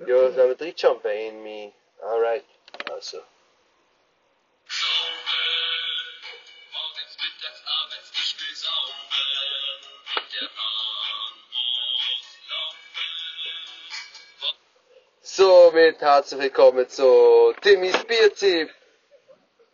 [0.00, 1.72] Ja, sollen wir reinjumpen in me?
[2.02, 2.44] Alright.
[2.92, 3.16] Also.
[6.74, 9.00] Morgens, mittags, abends, ich will saufen.
[10.34, 13.08] Der Bahnhof laufen.
[15.22, 18.70] Somit herzlich willkommen zu Timmys Bierzip.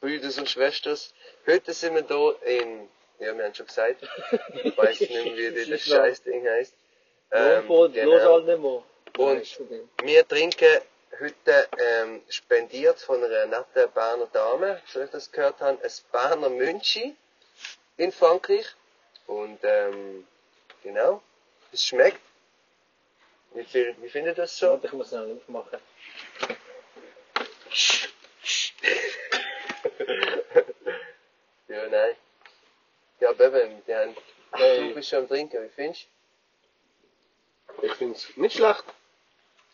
[0.01, 0.97] Brüder und Schwestern.
[1.47, 4.03] Heute sind wir hier in, ja, wir haben schon gesagt,
[4.65, 6.75] ich weiß nicht mehr, wie das Scheißding heisst.
[7.31, 8.05] Ähm, genau.
[8.05, 8.85] los halt.
[9.19, 9.61] Und.
[10.03, 10.81] Wir trinken
[11.21, 16.49] heute ähm, spendiert von einer netten Berner Dame, so ich das gehört habe, ein Berner
[16.49, 17.15] Münchi
[17.99, 18.67] in Frankreich.
[19.27, 20.27] Und ähm,
[20.83, 21.23] genau,
[21.73, 22.21] es schmeckt.
[23.53, 24.81] Wie, viel, wie findet ihr das so?
[24.83, 25.79] Ich muss noch nicht aufmachen.
[31.69, 32.17] Ja, nein.
[33.21, 34.17] Ja, aber eben, die haben...
[34.89, 36.09] Du bist schon am Trinken, wie findest
[37.83, 38.85] Ich find's nicht schlecht.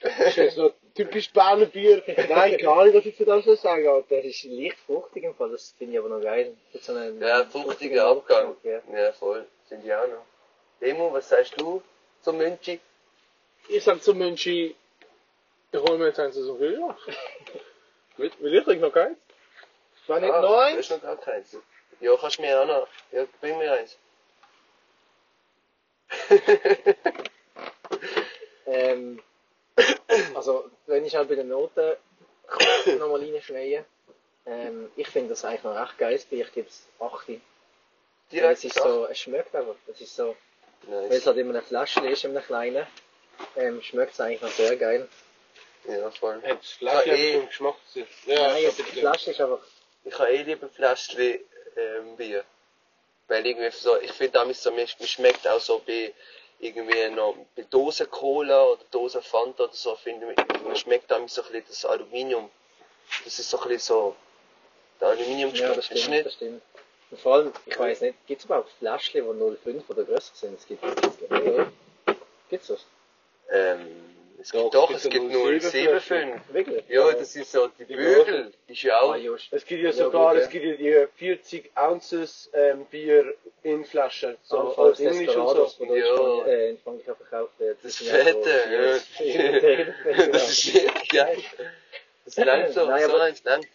[0.01, 2.03] Das ist jetzt so typisch Berner Bier.
[2.29, 4.17] Nein, gar nicht, was ich zu dem so sagen, Alter.
[4.17, 6.55] Das ist leicht fruchtig im Fall, das finde ich aber noch geil.
[6.75, 7.25] So du?
[7.25, 8.57] Ja, fruchtiger Abgang.
[8.63, 8.83] Ja.
[8.93, 9.47] Ja, voll.
[9.71, 10.27] Sind die auch noch.
[10.83, 11.83] Demo, was sagst du
[12.21, 12.79] zum Münchi?
[13.69, 14.77] Ich sag zum Münchi,
[15.73, 16.99] ich hol mir jetzt eins aus dem Kühlschrank.
[18.19, 19.17] Will, will ich trinken noch keins?
[20.07, 20.79] War nicht Ah, eins?
[20.79, 21.57] hast noch gar keins.
[22.01, 22.89] Ja, kannst du mir auch noch.
[23.13, 23.97] Ja, bring mir eins.
[28.69, 29.23] Ähm,
[30.35, 31.97] also, wenn ich halt bei den Noten
[32.99, 33.85] nochmal reinschneide,
[34.45, 37.29] ähm, ich finde das eigentlich noch recht geil, ich gebe es 8.
[37.29, 37.41] Weil
[38.33, 40.37] Direkt es ist so, es schmeckt einfach, es ist so,
[40.89, 41.19] weil Nice.
[41.19, 42.87] es halt in einer Flasche ist, in einer kleinen,
[43.57, 45.09] ähm, schmeckt es eigentlich noch sehr geil.
[45.85, 46.43] Ja, voll.
[46.43, 47.47] Hat das Flasche Ah, eh.
[47.47, 49.61] Geschmack zu Ja, Nein, jetzt, die Flasche ist einfach,
[50.07, 51.41] Ich habe eh lieber Fläschchen
[51.77, 52.45] ähm, Bier.
[53.29, 56.15] Weil irgendwie so, ich finde damals so, mir, mir schmeckt auch so bei
[56.59, 61.35] irgendwie noch bei Dosen Cola oder Dosen Fanta oder so, finde ich, mir schmeckt damals
[61.35, 62.51] so ein bisschen das Aluminium.
[63.25, 64.17] Das ist so ein bisschen so,
[65.01, 65.71] der Aluminiumgeschmack.
[65.71, 66.63] ja, das stimmt, nicht, das stimmt.
[67.11, 70.59] Und vor allem, ich weiß nicht, gibt es überhaupt Flaschen, die 0,5 oder größer sind?
[70.59, 71.73] Es gibt es nicht, oder?
[72.49, 72.87] Gibt's das?
[73.51, 76.01] ähm, es Doch, gibt doch, es es gibt gibt so nur 0,75.
[76.09, 76.41] 7,5.
[76.53, 76.85] Wirklich?
[76.89, 79.19] Ja, das ist so, die Bügel, die ist ja auch, Ah.
[79.51, 80.41] Es gibt ja Ja, sogar, ja.
[80.43, 84.37] es gibt ja die 40 Ounces ähm, Bier in Flaschen.
[84.43, 85.85] So So, als als Englisch und so.
[85.85, 86.47] die Ja.
[86.47, 87.79] äh, in Frankreich auch verkauft werden.
[87.83, 90.27] das so- Fette, ja.
[90.33, 90.83] Das ist ja.
[90.83, 91.39] wirklich geil.
[92.25, 93.67] Das langt so, Nein, so aber- eins langt.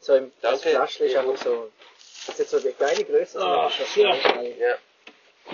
[0.00, 0.76] So im das Danke.
[0.78, 1.70] Fläschchen ist einfach so.
[2.26, 4.14] Das ist jetzt so eine kleine Größe, Ah, das ist ja.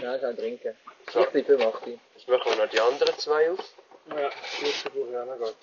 [0.03, 0.19] Ja.
[0.19, 0.75] kann trinken.
[1.13, 1.21] So.
[1.21, 1.87] Ich bleibe beim 8.
[2.17, 3.59] Jetzt machen wir noch die anderen zwei auf.
[4.09, 5.55] Ja, brauche ich auch noch gerade.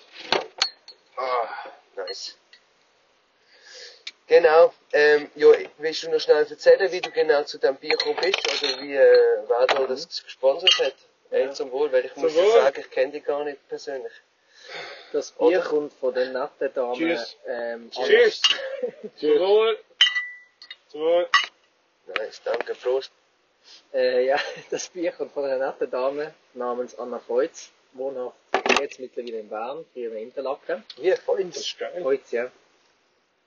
[1.16, 1.48] Ah,
[1.96, 2.36] nice.
[4.26, 8.18] Genau, ähm, ja, willst du noch schnell erzählen, wie du genau zu dem Bier gekommen
[8.22, 10.94] bist, oder wie, äh, wer da das gesponsert hat?
[11.30, 12.52] Hey, zum Wohl, weil ich muss dir Wohl.
[12.52, 14.12] sagen, ich kenne dich gar nicht persönlich.
[15.12, 15.60] Das Bier Oder?
[15.62, 16.94] kommt von den netten Damen.
[16.94, 17.36] Tschüss.
[17.46, 18.40] Ähm, Cheers!
[19.16, 19.78] Zum Wohl!
[20.88, 21.28] Zum Wohl!
[22.06, 23.10] Nice, danke, Prost.
[23.92, 24.38] Äh, ja,
[24.70, 28.36] das Bier kommt von einer netten Dame namens Anna Feutz, wohnhaft
[28.80, 30.84] jetzt mittlerweile in Bern, hier in Interlaken.
[30.98, 31.56] Wie, Das Freund.
[31.56, 32.02] ist geil.
[32.02, 32.50] Feutz, ja.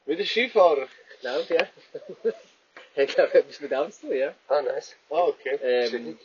[0.05, 0.87] Wie der Skifahrer.
[1.13, 2.33] Ich glaube, ja.
[3.03, 4.33] ich glaube, etwas mit dem zu tun, ja.
[4.47, 4.95] Ah, nice.
[5.09, 5.59] Ah, okay.
[5.61, 6.17] Ähm,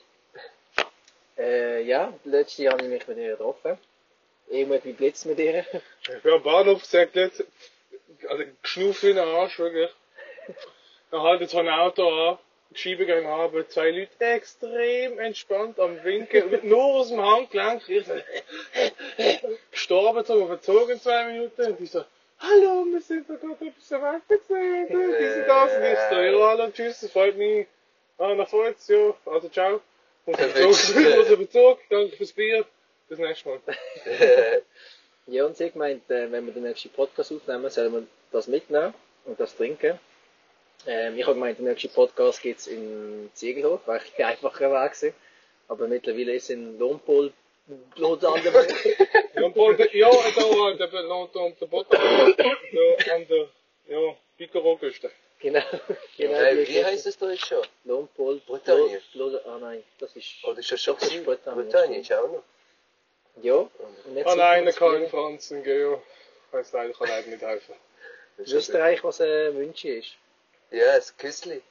[1.39, 3.79] äh, ja, letztes Jahr habe ich mich mit ihr getroffen.
[4.49, 5.65] Irgendwann wie Blitz mit ihr.
[6.03, 7.45] Ich bin am Bahnhof gesegelt,
[8.29, 9.91] also geschnauft wie ein Arsch, wirklich.
[11.11, 12.39] Dann haltet so ein Auto an,
[12.73, 17.83] die gehen runter, zwei Leute extrem entspannt am Winken, nur aus dem Handgelenk.
[17.89, 18.15] Ich so,
[19.71, 22.05] gestorben, so verzogen zwei Minuten, und die so,
[22.39, 26.71] hallo, wir sind da gerade etwas weiter gesehen, diese das, und ich so, ja, hallo,
[26.71, 27.67] tschüss, das freut mich.
[28.19, 29.81] Ah, nach vorne, ja, also ciao.
[30.27, 31.15] Und Bezug, wirklich.
[31.17, 32.65] also Bezug, danke fürs Bier,
[33.09, 33.61] bis nächstes Mal.
[35.27, 38.49] Ja, und sie hat gemeint, äh, wenn wir den nächsten Podcast aufnehmen, sollen wir das
[38.49, 38.93] mitnehmen
[39.25, 39.99] und das trinken.
[40.87, 45.14] Ähm, ich habe gemeint, der nächste Podcast gibt's in Ziegelhof, weil ich einfacher Weg gewesen.
[45.68, 47.33] Aber mittlerweile ist es in Lompol,
[47.95, 48.53] Blut an der
[49.92, 53.49] Ja, da noch da um den Boden, da an der,
[53.88, 55.11] ja, Piccolo-Küste.
[55.38, 55.61] Genau,
[56.16, 56.35] genau.
[56.35, 57.62] Äh, wie heisst das da jetzt schon?
[57.85, 59.01] Lompol, Bretagne?
[59.45, 60.97] Ah nein, das ist, Oder ist das schon?
[61.25, 62.42] Bretagne, Bretagne ist auch noch.
[63.42, 63.55] ja.
[63.55, 65.95] Und jetzt Ah nein, der kann in in Franzen gehen, ja.
[65.95, 67.75] Ich weiss leider, ich kann leider nicht helfen.
[68.37, 70.16] Das ist Österreich, was ein Wünsche ist.
[70.73, 71.63] Ja, das Küssli.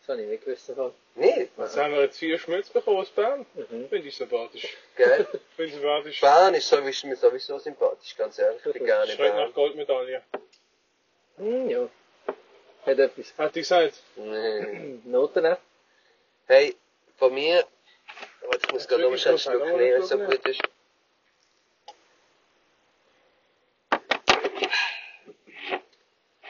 [0.00, 0.94] Das habe ich nicht gewusst davon.
[1.16, 3.44] Nee, Jetzt haben wir jetzt vier Schmutz bekommen aus Bern.
[3.54, 3.88] Mhm.
[3.90, 4.74] Finde ich sympathisch.
[4.96, 5.26] gell?
[5.56, 6.20] Finde ich sympathisch.
[6.20, 8.64] Bern ist sowieso, mir sowieso sympathisch, ganz ehrlich.
[8.64, 9.52] Ich bin gerne Schreit nach.
[9.52, 10.22] Goldmedaille.
[11.36, 11.88] Hm, ja.
[12.86, 13.34] Hat etwas.
[13.36, 14.02] Hätte ich gesagt.
[14.16, 14.98] Nee.
[15.04, 15.58] Noten ne?
[16.46, 16.74] Hey,
[17.18, 17.66] von mir,
[18.40, 20.62] warte, ich muss gerade noch einen Schluck nehmen, ich wenn es so gut ist.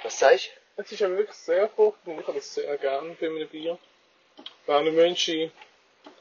[0.05, 3.27] Was sagst Es ist ja wirklich sehr fruchtig und ich habe das sehr gerne bei
[3.27, 3.77] einem Bier.
[4.65, 5.51] Berner Mönchi,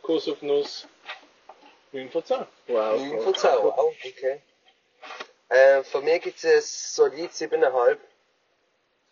[0.02, 0.88] Kuss auf Nuss,
[1.92, 2.38] 9 von 10.
[2.68, 2.98] Wow.
[2.98, 3.06] du?
[3.06, 4.42] 9 von 10, wow, okay.
[5.50, 7.98] Äh, von mir gibt es solid 7,5.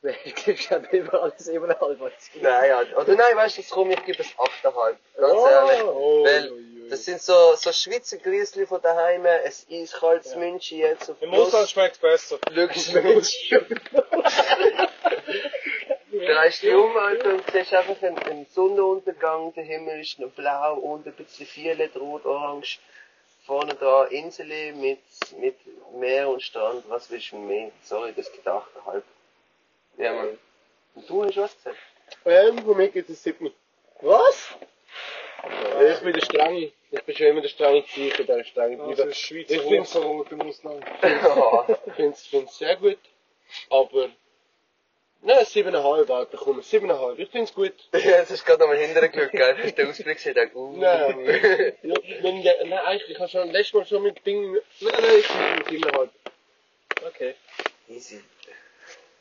[0.02, 2.12] Du gibst ja überall 7,5.
[2.42, 4.96] Nein, ja, oder nein, weißt du, jetzt komm, ich gebe es 8,5.
[5.18, 5.84] Ganz Oh, ehrlich.
[5.84, 6.75] oh, Weil, ui, ui.
[6.90, 11.34] Das sind so, so Schweizer Grüßli von daheim, es ist kaltes München jetzt auf Im
[11.34, 12.38] Ausland schmeckt besser.
[12.46, 13.66] Glücksmünchen.
[16.12, 20.76] Drehst dich um, Alter, und siehst einfach einen, einen Sonnenuntergang, der Himmel ist noch blau
[20.76, 22.80] und ein bisschen violet, rot, orange.
[23.46, 25.00] vorne dran Insel mit,
[25.38, 25.56] mit
[25.94, 26.84] Meer und Strand.
[26.90, 27.72] Was willst du mehr?
[27.84, 29.04] Sorry, das gedacht halb.
[29.98, 30.38] Ja, Mann.
[30.96, 31.78] Und du hast was gesagt?
[32.26, 33.52] Ähm, für mich gibt es 7.
[34.02, 34.56] Was?
[35.44, 36.72] Ja, ich bin der Strenge.
[36.92, 39.10] Ich bin schon immer der strenge Zeichen, der strenge Also bleiben.
[39.12, 40.86] ist Schweizer Hochverrot im Ausland.
[41.02, 41.68] Ja.
[41.88, 43.00] Ich finde es find's sehr gut.
[43.70, 44.10] Aber.
[45.22, 47.18] Nein, 7,5, Alter, komm, 7,5.
[47.18, 47.74] Ich finde es gut.
[47.94, 49.58] Ja, das ist gerade nochmal hinterher geschaut, gell?
[49.58, 50.36] Hast du den Ausblick gesehen?
[50.36, 50.78] Dachte, uh.
[50.78, 51.26] Nein,
[51.82, 54.54] ja, wenn der, nein, eigentlich, ich habe schon letztes Mal schon mit Ding.
[54.54, 56.10] Nein, nein, ich finde es 7,5.
[57.08, 57.36] Okay.
[57.90, 58.22] Easy.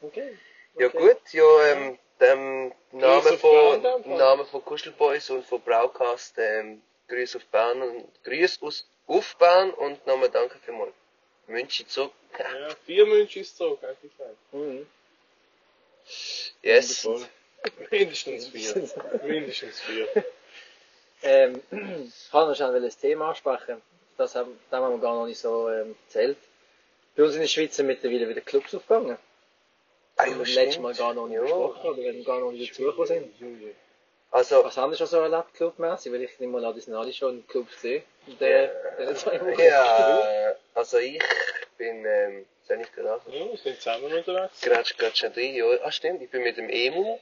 [0.02, 0.36] Okay.
[0.78, 4.16] Ja gut, ja, ähm, dem Namen von, dann.
[4.16, 6.82] Namen von Kuschelboys und von Braucast, ähm,
[7.14, 10.92] Grüß auf Bern und Grüß aus, auf Bern und nochmal danke vielmals.
[11.46, 12.12] München zurück.
[12.38, 14.36] Ja, vier München ist zurück, hätte ich gesagt.
[14.52, 14.86] Mhm.
[16.62, 17.04] Yes.
[17.04, 17.28] Wundervoll.
[17.90, 18.90] Mindestens vier.
[19.22, 20.08] Mindestens vier.
[21.22, 23.80] Ähm, ich kann noch schnell ein Thema ansprechen.
[24.16, 26.38] Das haben, das haben wir gar noch nicht so ähm, erzählt.
[27.16, 29.18] Bei uns in der Schweiz sind mittlerweile wieder Clubs aufgegangen.
[30.16, 31.42] Ah, ja, wir letztes Mal gar noch nicht Ja.
[31.42, 33.74] besprochen oder wenn wir gar noch nicht dazugekommen sind.
[34.34, 36.12] Also, Was haben Sie schon so erlebt, clubmäßig?
[36.12, 38.02] Weil ich nehme mal an, die sind alle schon in Clubs gesehen.
[38.26, 38.66] In der,
[38.98, 39.60] der zwei Wochen.
[39.60, 41.20] ja, also ich
[41.78, 43.22] bin, ähm, soll ich gerade?
[43.30, 44.60] Ja, wir sind zusammen unterwegs.
[44.60, 45.80] Gratsch, Gratsch, drei Jahre.
[45.84, 47.20] Ah, stimmt, ich bin mit dem Emu,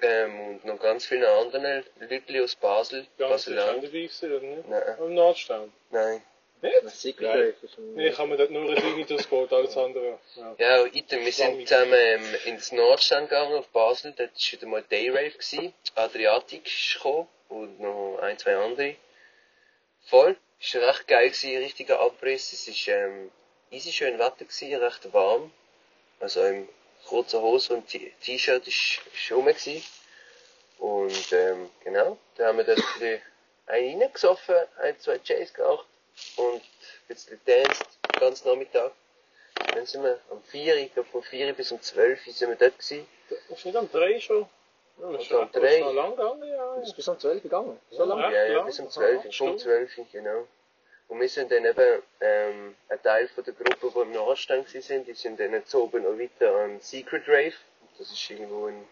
[0.00, 3.68] ähm, und noch ganz vielen anderen Leuten aus Basel, Ganz sicher Basel-Land.
[3.76, 4.68] dabei gewesen, oder nicht?
[4.68, 5.72] Nein, Am Nordstern.
[5.90, 6.22] nein.
[6.82, 9.76] Das Secret Rave ist ein- Nee, ich habe mir dort nur ein Dignitas geholt, alles
[9.76, 10.18] andere.
[10.36, 10.54] Ja.
[10.58, 14.12] Ja, und item, wir sind zusammen ähm, ins Nordstand gegangen, auf Basel.
[14.16, 15.30] Dort war wieder mal Dayrave.
[15.30, 15.72] gewesen.
[15.94, 18.96] Adriatic ist gekommen und noch ein, zwei andere.
[20.06, 20.36] Voll.
[20.60, 22.52] Es war recht geil, gewesen, richtiger Abriss.
[22.52, 23.30] Es war ähm,
[23.70, 25.52] easy schön Wetter, gewesen, recht warm.
[26.20, 26.68] Also in
[27.06, 29.46] kurzer Hose und T-Shirt ist ist rum.
[29.46, 29.82] Gewesen.
[30.78, 33.22] Und ähm, genau, da haben wir dort ein bisschen
[33.66, 35.86] einen reingesoffen, ein, zwei Jays geraucht
[36.36, 36.62] und ein
[37.08, 38.92] bisschen danced, den ganzen Nachmittag.
[39.74, 42.78] Dann sind wir am 4, ich glaube von 4 bis um 12 sind wir dort
[42.78, 43.06] gewesen.
[43.48, 44.48] Ist nicht am 3 schon?
[45.00, 45.78] Ja, das ist am schon, drei.
[45.78, 46.74] schon lang gegangen, ja.
[46.82, 47.80] ist bis um 12 gegangen.
[47.90, 48.22] So lange?
[48.22, 48.66] Ja, Ja, ja, klar.
[48.66, 49.60] bis um Aha, 12, um stimmt.
[49.60, 50.46] 12, genau.
[51.08, 54.86] Und wir sind dann eben, ähm, ein Teil von der Gruppe, die im Nordstand gewesen
[54.86, 57.54] sind, die sind dann jetzt oben noch weiter an Secret Rave.
[57.98, 58.84] Das ist irgendwo in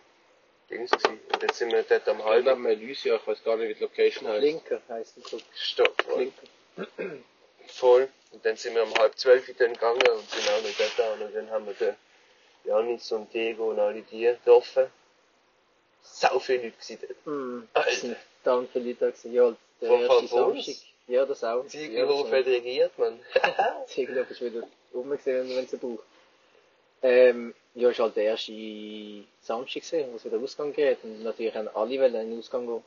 [0.70, 1.20] Dings gewesen.
[1.32, 3.74] Und jetzt sind wir dort am Halb halben neben Elysia, ich weiß gar nicht, wie
[3.74, 4.42] die Location heißt.
[4.42, 5.42] Linker heisst der Club.
[5.54, 6.04] Stopp.
[6.16, 6.46] Linker.
[7.66, 8.08] Voll.
[8.30, 11.22] Und dann sind wir um halb zwölf dann gegangen und sind auch noch dort an.
[11.22, 11.94] Und dann haben wir den
[12.64, 14.86] Janis und Diego und alle die getroffen.
[16.02, 17.26] Sau viele Leute gewesen dort.
[17.26, 17.68] Mhm.
[17.72, 18.16] Alter.
[18.44, 19.32] Dann viele Leute gewesen.
[19.32, 20.26] Ja, der Von- erste?
[20.28, 20.74] Samstag.
[21.06, 21.66] Ja, das auch.
[21.66, 23.18] Ziegelhof ja, hat regiert, man.
[23.86, 24.62] Ziegelhof ist wieder
[24.92, 26.04] rumgesehen, wenn es braucht.
[27.00, 28.52] Ähm, ja, ist halt der erste
[29.40, 31.02] Samstag wo es wieder Ausgang geht.
[31.04, 32.82] Und natürlich haben alle den Ausgang gehen.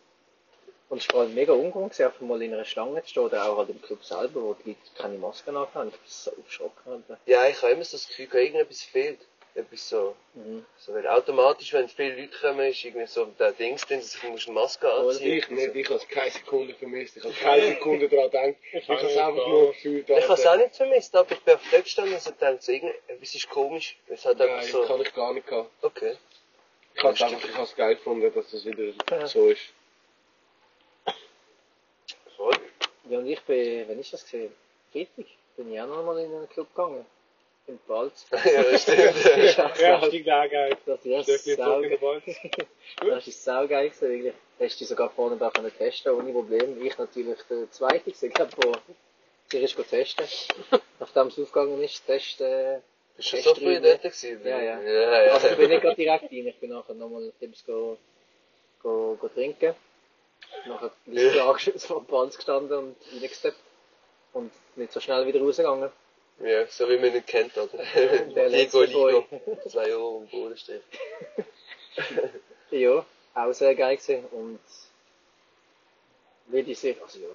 [0.92, 3.24] Und es war vor allem mega ungewohnt, gewesen, einfach mal in einer Schlange zu stehen,
[3.24, 5.88] oder auch halt im Club selber, wo die Leute keine Masken anhaben.
[5.88, 6.92] Ich bin so erschrocken.
[6.92, 7.18] Alter.
[7.26, 9.20] Ja, ich habe immer so das Gefühl, gehabt, irgendetwas fehlt.
[9.56, 10.18] Etwas so.
[10.34, 10.66] Mhm.
[10.78, 14.48] So, weil automatisch, wenn viele Leute kommen, ist irgendwie so der Dings drin, dass musst
[14.48, 15.38] eine Maske anziehen.
[15.38, 17.16] Ich nicht, ich habe es keine Sekunde vermisst.
[17.16, 18.56] Ich habe keine Sekunde daran gedacht.
[18.74, 20.10] Ich habe es einfach nur gefühlt.
[20.10, 22.64] Ich habe es auch nicht vermisst, aber ich bin auf dort gestanden und so gedacht,
[22.64, 23.98] so, irgendetwas ist komisch.
[24.08, 25.70] Es hat einfach Nein, so, kann ich gar nicht gehabt.
[25.82, 26.18] okay.
[26.96, 29.62] Ich habe es einfach, ich habe es geil gefunden, dass es wieder so ist.
[32.42, 32.56] Voll.
[33.10, 34.52] Ja, und ich bin, wann ist das gesehen?
[34.92, 35.26] Freitag
[35.58, 37.06] bin ich auch noch mal in einen Club gegangen.
[37.68, 38.26] In Balz.
[38.32, 39.80] ja, das stimmt.
[39.80, 40.78] Ja, richtig da geil.
[40.86, 42.24] Das ist Stöckli sau zurück in den Wald.
[43.02, 44.34] Das ist saugeil gewesen, wirklich.
[44.60, 46.84] Hast du sogar vorne da können testen, ohne Problem.
[46.86, 48.74] Ich natürlich der Zweite gewesen, ich glaube, wo
[49.50, 50.26] sie ist testen.
[51.00, 52.82] Nachdem es aufgegangen ist, testen.
[53.18, 54.42] Bist du so früh dort gewesen?
[54.44, 54.82] Ja, ja.
[54.82, 55.34] ja, ja.
[55.34, 57.98] Also ich bin nicht gerade direkt rein, ich bin nachher nochmal etwas go,
[58.82, 59.76] go, go trinken.
[60.66, 63.58] Nachher ich angeschützt vor dem Balz gestanden und reingesteppt.
[64.34, 65.92] Und nicht so schnell wieder rausgegangen.
[66.40, 67.78] ja, so wie man ihn kennt, oder?
[67.96, 68.88] Der Boy.
[68.88, 69.26] Ligo.
[69.68, 70.82] Zwei Jahre am Bodenstrich.
[72.72, 74.26] Ja, auch sehr geil gewesen.
[74.32, 74.60] Und
[76.48, 77.28] wie die sich, also ja,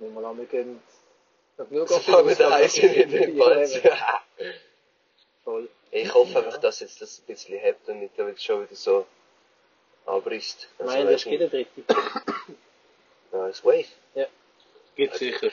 [0.00, 0.82] nehmen wir an, wir gehen
[1.56, 3.78] noch genug So fangen wir daheim sind in den Balz.
[5.44, 5.68] Voll.
[5.90, 9.06] Ich hoffe einfach, dass jetzt das ein bisschen hebt und nicht damit schon wieder so
[10.08, 10.68] abrisst.
[10.78, 11.68] Also, Nein, das geht der dritte.
[13.32, 13.84] Ja, das Wave.
[14.96, 15.50] Gibt sicher.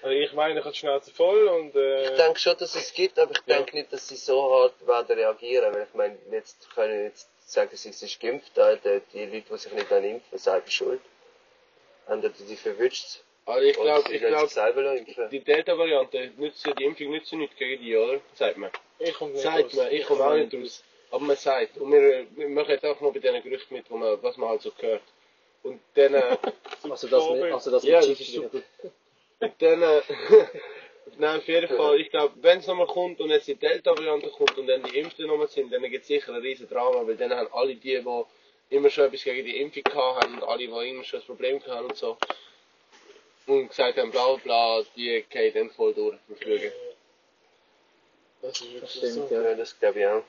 [0.00, 2.92] Also ich meine, ich habe die Schnauze voll und Ich äh, denke schon, dass es
[2.94, 3.56] gibt, aber ich Ja.
[3.56, 5.74] denke nicht, dass sie so hart werden reagieren.
[5.74, 9.00] Weil ich meine, jetzt können jetzt sagen, sie sind geimpft, Alter.
[9.12, 11.00] Die Leute, die sich nicht an impfen, selber schuld.
[12.06, 13.20] Haben die die verwünscht.
[13.44, 15.30] Also ich glaube, sie ich glaube, sich selber impfen.
[15.30, 18.20] die Delta-Variante nützt ja, die Impfung nützt ja nicht gegen die, oder?
[18.34, 18.70] Sagt man.
[18.98, 19.72] ich komme nicht Sagt raus.
[19.74, 20.82] man, ich komme auch nicht raus.
[21.10, 21.78] Aber man sagt.
[21.78, 24.50] Und wir, wir machen jetzt auch noch bei diesen Gerüchten mit, wo man, was man
[24.50, 25.02] halt so hört.
[25.62, 26.36] Und dann, äh,
[26.88, 28.60] Also das, mit, also das ja, mit das ist super.
[29.58, 30.00] dann, äh,
[31.18, 34.56] nein, auf jeden Fall, ich glaube, wenn es nochmal kommt und jetzt die Delta-Variante kommt
[34.56, 37.32] und dann die Impften nochmal sind, dann gibt es sicher ein riesen Drama, weil dann
[37.32, 38.24] haben alle die, die
[38.76, 41.86] immer schon etwas gegen die Impfung haben und alle, die immer schon ein Problem hatten
[41.86, 42.16] und so,
[43.46, 46.72] und gesagt haben, bla bla die gehen dann voll durch mit Flügen.
[48.42, 49.34] Das ist Das wirklich stimmt, so.
[49.34, 50.22] Ja, das glaube ich auch.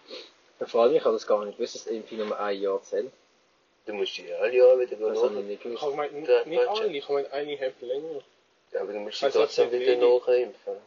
[0.66, 3.12] Vor allem, ich habe das gar nicht gewusst, dass Impfung nur ein Jahr zählt.
[3.86, 5.82] Du musst die alle Jahre wieder Das habe ich nicht Ich gewusst.
[5.82, 8.22] habe gemeint, Der nicht alle, ich gemeint, eine hat länger.
[8.72, 10.78] Ja, aber du musst die Also, trotzdem wieder nachimpfen.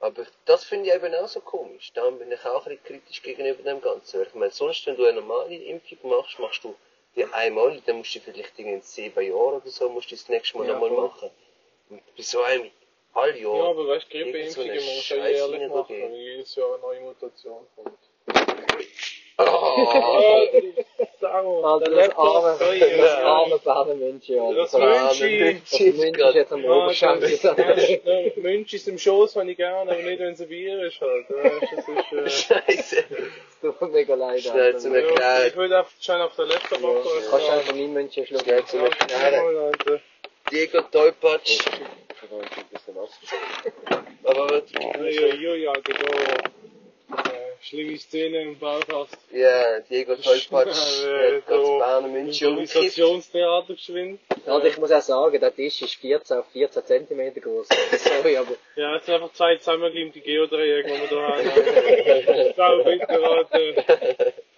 [0.00, 1.90] Aber das finde ich eben auch so komisch.
[1.94, 4.20] Da bin ich auch ein bisschen kritisch gegenüber dem Ganzen.
[4.20, 6.76] Weil Ich meine, sonst, wenn du eine normale Impfung machst, machst du
[7.16, 10.56] die einmal, dann musst du vielleicht in sieben Jahren oder so, musst du das nächste
[10.58, 11.30] Mal Ja, nochmal machen.
[11.90, 12.70] Und bei so einem,
[13.14, 16.14] alle Ja, aber weißt du, so Grippeimpfungen eine muss man schon Scheiße jährlich machen, weil
[16.14, 17.98] jedes Jahr eine neue Mutation kommt.
[19.40, 19.44] Oh,
[21.64, 24.52] Also der das Laptop, arme, das arme Bernenmünchen, ja.
[24.52, 24.80] Das Das
[25.20, 25.92] Münchi.
[25.92, 27.38] Münchi ist jetzt am Ja, Oberschenkel.
[27.42, 31.26] das- Münchis im Schoß habe ich gerne, aber nicht, wenn es ein Bier ist halt.
[31.30, 32.30] Das ist, äh,
[32.64, 32.96] Scheiße.
[32.98, 33.04] Es
[33.60, 34.40] tut mir mega leid.
[34.40, 35.20] Schnell zum Erklären.
[35.20, 37.02] ja, ich würde auf, schon auf den Laptop Ja, machen.
[37.30, 38.44] Kannst du einfach meinen München schlucken?
[38.44, 39.56] Schnell zum Erklären.
[39.56, 40.00] Alter.
[40.50, 41.60] Diego Tollpatsch.
[44.24, 44.62] Aber was?
[44.98, 46.08] Uiuiui, Alter, da.
[47.10, 49.16] Äh, schlimme Szene im Baukast.
[49.32, 50.76] Ja, Diego Tollpatsch.
[51.08, 52.74] Äh, hat ganz so Bern München umgekippt.
[52.74, 54.20] Improvisationstheater geschwind.
[54.46, 57.68] Also ich muss auch sagen, der Tisch ist 14 auf 14 cm groß.
[57.98, 62.54] Sorry, aber Ja, es sind einfach zwei zusammengeklimmte Geodreieck, die wir da haben.
[62.56, 63.58] Sau Alter.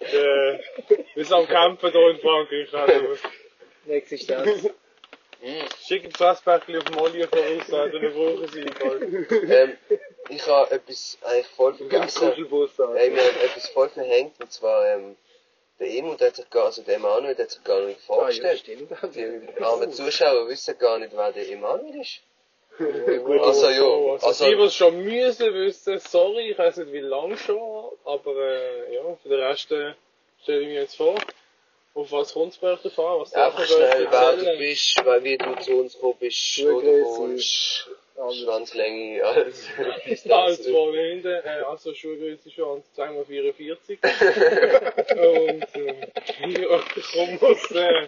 [0.01, 0.59] Äh,
[1.15, 3.17] wir sind am Campen hier in Frankreich, also.
[3.87, 4.71] eine
[5.87, 9.01] Schick ein Fresspäckchen auf Molly voraus, Alter, dann brauchen sie ihn bald.
[9.49, 9.77] ähm,
[10.29, 12.33] ich habe etwas eigentlich voll vergessen.
[12.93, 15.15] Hey, haben etwas voll verhängt, und zwar, ähm,
[15.79, 18.13] der Emu, der hat sich gar, also der Emanuel, der hat sich gar nicht Ah,
[18.13, 18.59] ja, vorgestellt.
[18.59, 18.91] stimmt.
[19.15, 22.21] Die armen Zuschauer wissen gar nicht, wer der Emanuel ist.
[22.77, 26.77] Gut, Also, ja, oh, also, also- die, die es schon müssen wissen, sorry, ich weiß
[26.77, 29.93] nicht wie lange schon, aber äh, ja, für den Rest äh,
[30.43, 31.15] stelle ich mir jetzt vor.
[31.93, 33.19] Auf was kommt es bei euch davon?
[33.21, 36.79] Was darf Einfach schnell, wer du bist, weil wie du zu uns gekommen bist, wo
[36.79, 37.89] du Schuhgröße.
[38.43, 39.67] Schwanzlänge, alles.
[40.29, 43.97] Alles vorne hinten, äh, also Schuhgröße schon 2x44.
[45.11, 48.07] Und äh, ja, ich komme aus, äh,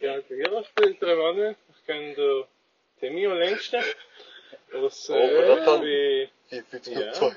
[0.00, 1.56] ja, ja, spielt der Mann.
[1.70, 2.44] Ich kenne den
[3.00, 3.82] Timmy am längsten.
[4.74, 5.82] Aus, Oh, äh, Bratan.
[5.82, 6.28] wie,
[6.86, 7.12] Ja.
[7.12, 7.32] ja,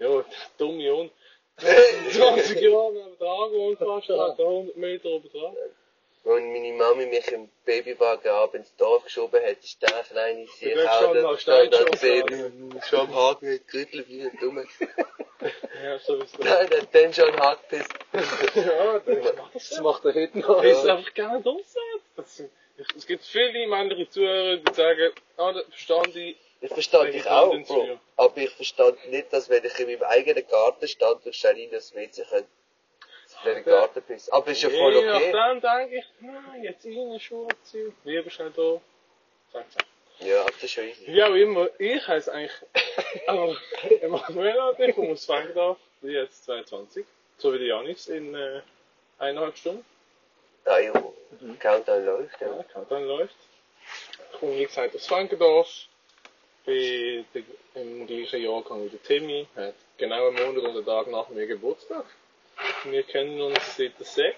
[0.00, 0.24] der
[0.58, 1.12] dumme Hund.
[1.58, 5.56] 20 Jahre neben dran gewohnt fast, hat er 100 Meter oben dran.
[6.24, 10.74] Wenn meine Mami mich im Babywagen abends ins Dorf geschoben hat, ist der kleine Der
[10.74, 14.64] dort stand noch stand da Steinschutz Baby, schon am Haken mit Gürtel wie ein Dummer.
[15.84, 16.44] Ja, so ist das.
[16.44, 17.94] Nein, der hat dann schon Haken gepisst.
[18.56, 20.64] Ja, das Das macht er heute noch.
[20.64, 21.78] Ich ist einfach gerne draussen.
[22.16, 22.42] Das,
[22.96, 26.36] es gibt viele männliche Zuhörer, die sagen, ah, das verstand ich.
[26.60, 28.00] Ich verstehe dich ich auch, dann Bro.
[28.16, 31.70] Aber ich verstehe nicht, dass wenn ich in meinem eigenen Garten stand und stelle in
[31.70, 32.48] das WC könnte,
[33.44, 34.32] in den Garten pissen.
[34.32, 35.30] Aber ist ja voll okay.
[35.32, 38.80] nachdem denke ich, nein, jetzt rein, Schuhe ziehen, lieber schnell da.
[39.52, 39.86] Zack, zack.
[40.20, 41.06] Ja, das ist schon easy.
[41.06, 42.52] Wie auch immer, ich heiße eigentlich,
[43.28, 43.56] aber
[44.00, 48.62] Emanuela, ich komme aus Frankdorf, bin jetzt 22, so wie der Janis in äh,
[49.18, 49.84] eineinhalb Stunden.
[50.64, 51.14] Ah, jo.
[51.60, 52.62] Countdown läuft, Ja, ja.
[52.64, 53.36] Countdown läuft.
[54.32, 55.68] Ich komme wie gesagt aus Frankendorf,
[56.68, 61.06] bin de- im gleichen Jahrgang wie der Timmy, hat genau einen Monat und einen Tag
[61.08, 62.04] nach mir Geburtstag.
[62.84, 64.36] Wir kennen uns seit der Sek.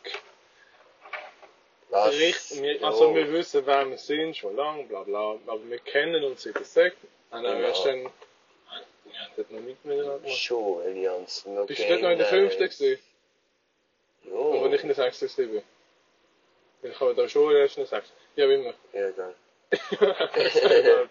[1.90, 2.14] Was?
[2.62, 6.42] Wir, also wir wissen, wer wir sind, schon lange, bla bla, aber wir kennen uns
[6.42, 6.94] seit der Sek.
[7.30, 7.68] Und dann Ja.
[7.68, 8.10] erst dann, ja,
[9.36, 10.38] das noch nicht miteinander gemacht.
[10.38, 11.66] Schon, Allianzen, okay.
[11.66, 12.98] Bist du dort noch in der fünften gewesen?
[14.24, 14.54] Jo.
[14.58, 15.62] Aber nicht in der sechsten gewesen?
[16.82, 18.14] Ich habe da schon erst in der sechsten.
[18.36, 18.74] Ja, wie immer.
[18.92, 19.34] Ja, egal.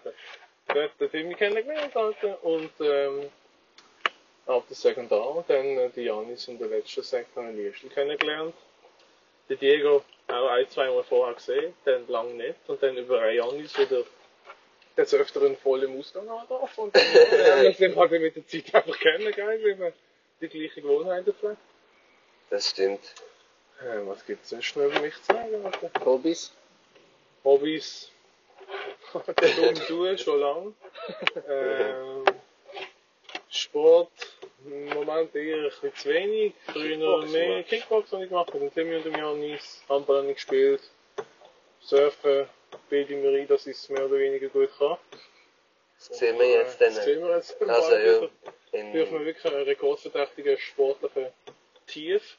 [0.74, 3.28] Den Timmy kennengelernt, Alter, und ähm,
[4.46, 8.54] ab der Sekundar dann äh, die Janis in der letzten Sekundar in Liestel kennengelernt.
[9.48, 13.34] Der Diego auch ein, zwei Mal vorher gesehen, dann lang nicht, und dann über ein
[13.34, 14.04] Janis wieder
[14.96, 18.74] des Öfteren voll im Ausgang angetroffen und dann haben wir uns halt mit der Zeit
[18.74, 19.92] einfach kennengelernt, weil wir
[20.40, 21.56] die gleiche Gewohnheiten pflegen.
[22.50, 23.00] Das stimmt.
[23.80, 25.64] Äh, was gibt es sonst noch über mich zu sagen?
[25.64, 25.90] Alter?
[26.04, 26.52] Hobbys?
[27.44, 28.10] Hobbys.
[29.12, 30.74] Dumm tun, schon lang.
[31.48, 32.24] Ähm,
[33.48, 34.10] Sport,
[34.64, 36.54] im Moment eher ein bisschen zu wenig.
[36.66, 37.62] Früher Kickboxen, mehr ja.
[37.62, 39.82] Kickboxen habe ich gemacht, mit dem Timmy und dem Janis.
[39.88, 40.82] Handball habe ich gespielt.
[41.80, 42.46] Surfen
[42.88, 44.96] bilde ich mir ein, dass ich es mehr oder weniger gut kann.
[45.96, 47.04] Das sehen wir jetzt Das dann.
[47.04, 48.28] sehen wir jetzt Also, ja.
[48.72, 51.26] In, Dürfen wir wirklich einen rekordverdächtigen sportlichen
[51.86, 52.38] Tief.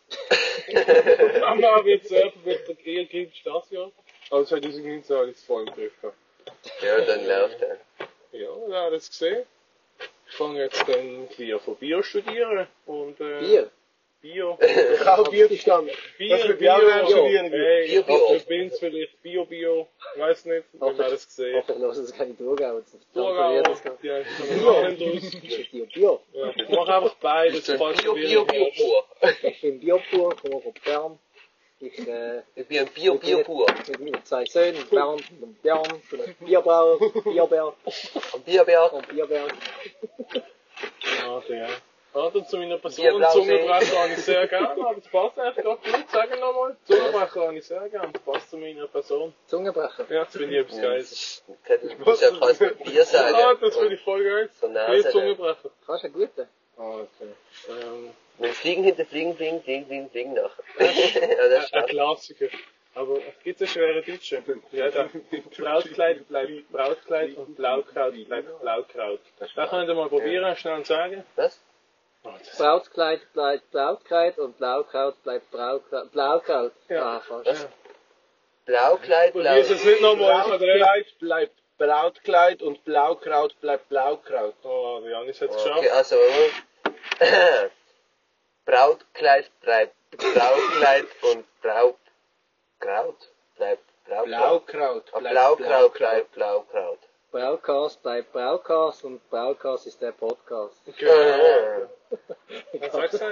[1.43, 3.91] Aber wird surfen, wird der eher kritisch das Jahr.
[4.29, 6.17] Also 2019 habe ich es voll im Griff gehabt.
[6.81, 7.77] Ja, dann läuft er.
[8.31, 9.45] Ja, wer hat es gesehen?
[10.29, 13.71] Ich fange jetzt dann bisschen von Bio studieren und äh, Bier.
[14.21, 14.57] Bio.
[14.61, 15.91] Ich habe Bier verstanden.
[16.17, 17.51] Bier, für Bio, Bier studieren?
[17.51, 18.17] Hey, Bio, Bio.
[18.29, 21.57] Bio, bin's vielleicht Bio, Bio, weiß nicht, wir werden es gesehen.
[21.57, 22.37] Hoffentlich lassen sie keine.
[22.37, 25.71] Thurgau, Das ja, ich kann noch nicht.
[25.71, 26.21] Bio, Bio.
[26.33, 29.05] Ja, mach einfach beides, Bio, Bio, Bio pur.
[29.41, 31.19] Ich bin Biopur, komme von Bern.
[31.81, 33.65] Ich, äh, Ich bin ein Bio, Bio pur.
[33.87, 37.73] mit meinen zwei Söhnen, Bernd und Björn, bin ein Bierbrauer, Bierberg
[38.35, 38.93] Ein Bierberg.
[38.93, 39.51] und Bierberg.
[41.25, 41.67] Ah, ja.
[42.13, 46.05] Also zu meiner Person, Zungenbrecher habe ich sehr gerne, aber das passt eigentlich gerade gut.
[46.11, 49.33] Sag nochmal, Zungenbrecher habe ich sehr gerne, das passt zu meiner Person.
[49.47, 50.05] Zungenbrecher.
[50.09, 51.43] Ja, das finde ich etwas Geiles.
[51.67, 53.35] das muss ja fast mit Bier sagen.
[53.35, 54.49] Ah, das finde ich voll geil.
[54.59, 54.67] So.
[55.11, 55.69] Zungenbrecher.
[55.87, 56.47] Kannst du einen guten?
[56.77, 57.31] Ah, okay.
[57.69, 58.09] Ähm,
[58.39, 60.51] Mit Fliegen hinter Fliegen, Fliegen, Fliegen, Fliegen, Fliegen nach.
[60.79, 62.47] ja, das ist ein Klassiker.
[62.93, 64.63] Aber es gibt einen schweren Deutschen.
[64.71, 65.09] Ja, da.
[65.57, 69.21] Brautkleid bleibt Brautkleid und Blaukraut bleibt Blaukraut.
[69.55, 71.23] Da könnt ihr mal probieren, schnell und sagen.
[71.35, 71.61] Was?
[72.23, 76.11] Oh, das Brautkleid bleibt Brautkleid und Blaukraut bleibt Braukraut.
[76.11, 76.73] Blaukraut.
[76.89, 77.17] Ja.
[77.17, 77.47] Ah, fast.
[77.47, 77.67] Was?
[78.65, 79.59] Blaukleid, Probier Blau.
[79.61, 80.47] es nicht nochmal.
[80.49, 84.53] Brautkleid bleibt Brautkleid und Blaukraut bleibt Blaukraut.
[84.63, 85.91] Oh, Janis hat es Okay, geschafft.
[85.97, 86.15] also.
[88.71, 93.17] Brautkleid bleibt Brautkleid und Braukraut
[93.57, 94.25] bleibt Braukraut.
[94.27, 96.99] Blaukraut bleibt Blaukraut bleibt Blaukraut.
[97.31, 100.81] Braucast bleibt Braucast und Braucast ist der Podcast.
[100.97, 101.89] Genau.
[102.79, 103.25] Was sagst du?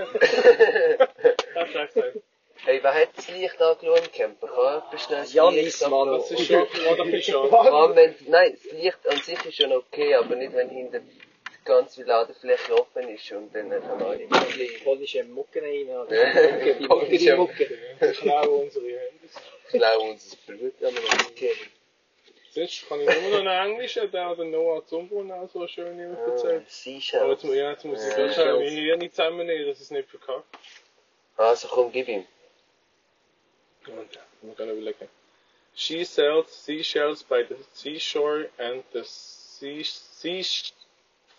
[1.56, 2.22] Was sagst du?
[2.66, 4.48] Hey, wer hat das Licht angeschaut im Camper?
[4.48, 6.12] Kann jemand schnell das Janis, Licht Mann.
[6.12, 6.68] Das ist schon,
[6.98, 7.50] doch nicht schon.
[7.96, 11.00] Wenn, nein, das Licht an sich ist schon okay, aber nicht, wenn hinter
[11.70, 15.88] ganze Ladefläche offen ist und dann kann man mehr Polnische Mucken rein.
[16.88, 18.12] Mucke, die Mucke, die Mucke.
[18.14, 19.36] Klauen unsere Handys.
[19.70, 21.72] klauen unser Blut, aber noch nicht
[22.52, 26.18] Sonst kann ich nur noch einen Englischen, der hat Noah Zumbrunn auch so schön immer
[26.18, 26.64] erzählt.
[26.64, 27.44] Aber Seashells.
[27.44, 30.46] jetzt, ja, jetzt muss ich ganz schnell meine Hirne zusammennehmen, dass es nicht verkackt.
[31.38, 32.26] Also komm, gib ihm.
[33.86, 35.08] Und wir können überlegen.
[35.76, 40.44] She sells seashells by the seashore and the sea, sea,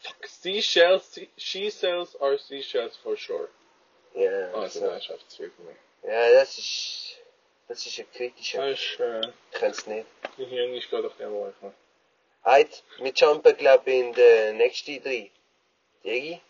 [0.03, 3.48] fuck, seashells, sea- she sells are seashells for sure.
[4.14, 5.76] Ja, also, das viel für mich.
[6.03, 7.18] ja, das ist,
[7.68, 8.68] das ist ein kritischer.
[8.70, 9.20] Das ist, äh,
[9.53, 10.07] Ich kann's nicht.
[10.36, 11.55] mein Hirn ist gerade auf dem Wolf.
[12.44, 15.30] Heute, wir jumpen, glaub ich, in den nächsten drei.
[16.05, 16.40] Digi?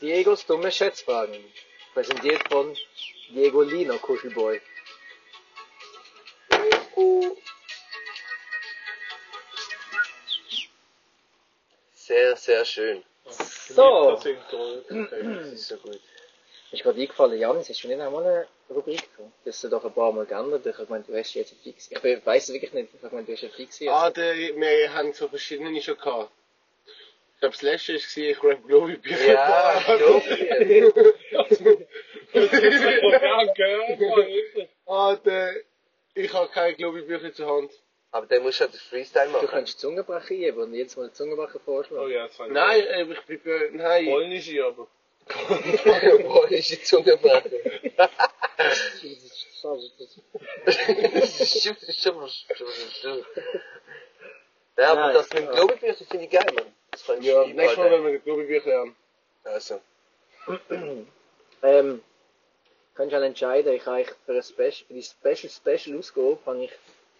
[0.00, 1.42] Diegos dumme Schätzfragen.
[1.94, 2.76] Präsentiert von
[3.28, 4.60] Diego Lino, Kuschelboy.
[11.94, 13.02] Sehr, sehr schön.
[13.28, 14.18] So.
[15.52, 16.00] Ist so gut.
[16.70, 19.32] Ist gerade eingefallen, Janis, hast du nicht einmal eine Rubrik gehabt?
[19.44, 20.66] Das hast du doch ein paar Mal geändert.
[20.66, 21.90] Ich meine, du hast jetzt eine fix.
[21.90, 22.90] Ich weiss wirklich nicht.
[22.94, 23.80] Ich meine, du hast eine fix.
[23.88, 26.30] Ah, der, wir haben so verschiedene schon gehabt.
[27.34, 28.00] Ich glaube, das letzte war,
[28.30, 29.32] ich rap Glowy Bücher.
[29.34, 30.92] Ja, Globi.
[33.20, 34.68] Danke.
[34.88, 35.52] Ah, der,
[36.14, 37.72] ich habe keine Glowy Bücher zur Hand.
[38.12, 39.48] Aber dann musst du halt den Freestyle Du machen.
[39.48, 42.10] kannst Zungenbrecher geben und jetzt mal Zungenbrecher Oh vorschlagen.
[42.10, 44.06] ja, das fand ich Nein, äh, ich bin, äh, nein.
[44.06, 44.86] Polnische aber.
[46.22, 47.50] Polnische Zungenbrecher.
[54.76, 56.66] Ja, aber das mit dem Globebücher finde ich geil, Mann.
[56.90, 58.96] Das kann ich Ja, nächstes Mal, wenn wir Glowy Bücher haben.
[59.44, 59.80] Also,
[61.62, 62.02] Ähm,
[62.96, 66.64] kannst du halt entscheiden, ich habe für, ein Special, für die Special Special Ausgabe habe
[66.64, 66.70] ich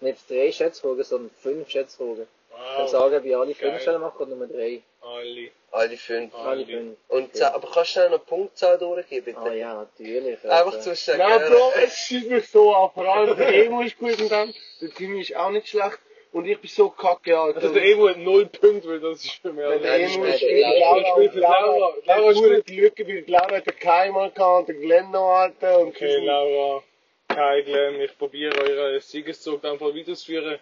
[0.01, 2.27] nicht drei Schätzfragen, sondern fünf Schätzfragen.
[2.51, 3.81] Ich kann Wow, sagen, wie alle fünf.
[3.83, 4.81] Stellen machen oder nur drei.
[5.03, 5.51] alle.
[5.73, 6.35] alle fünf.
[6.35, 6.97] Alle fünf.
[7.09, 9.39] Und, za- aber kannst du noch Punktzahl durchgeben, bitte?
[9.39, 10.43] Ah ja, natürlich.
[10.45, 11.19] Einfach Also, zu schnell.
[11.19, 12.91] Nein, Bro, es schießt mich so an.
[12.95, 15.99] Vor allem der Emo ist gut und dann, der Timmy ist auch nicht schlecht.
[16.37, 17.63] Und ich bin so kacke, Alter.
[17.63, 20.41] Also der Evo hat null Punkte, weil das ist für mich der Emo ist, ist
[20.43, 21.01] spielt Laura.
[21.01, 21.95] Laura und Laura.
[22.05, 22.31] Laura.
[22.31, 25.79] Ist gut Glück, weil Laura hat den Kai mal gehabt und den Glenn noch, Alter.
[25.79, 26.83] Und Okay, Laura,
[27.29, 30.59] Kai, Glenn, ich probiere euren Siegeszug einfach weiterzuführen.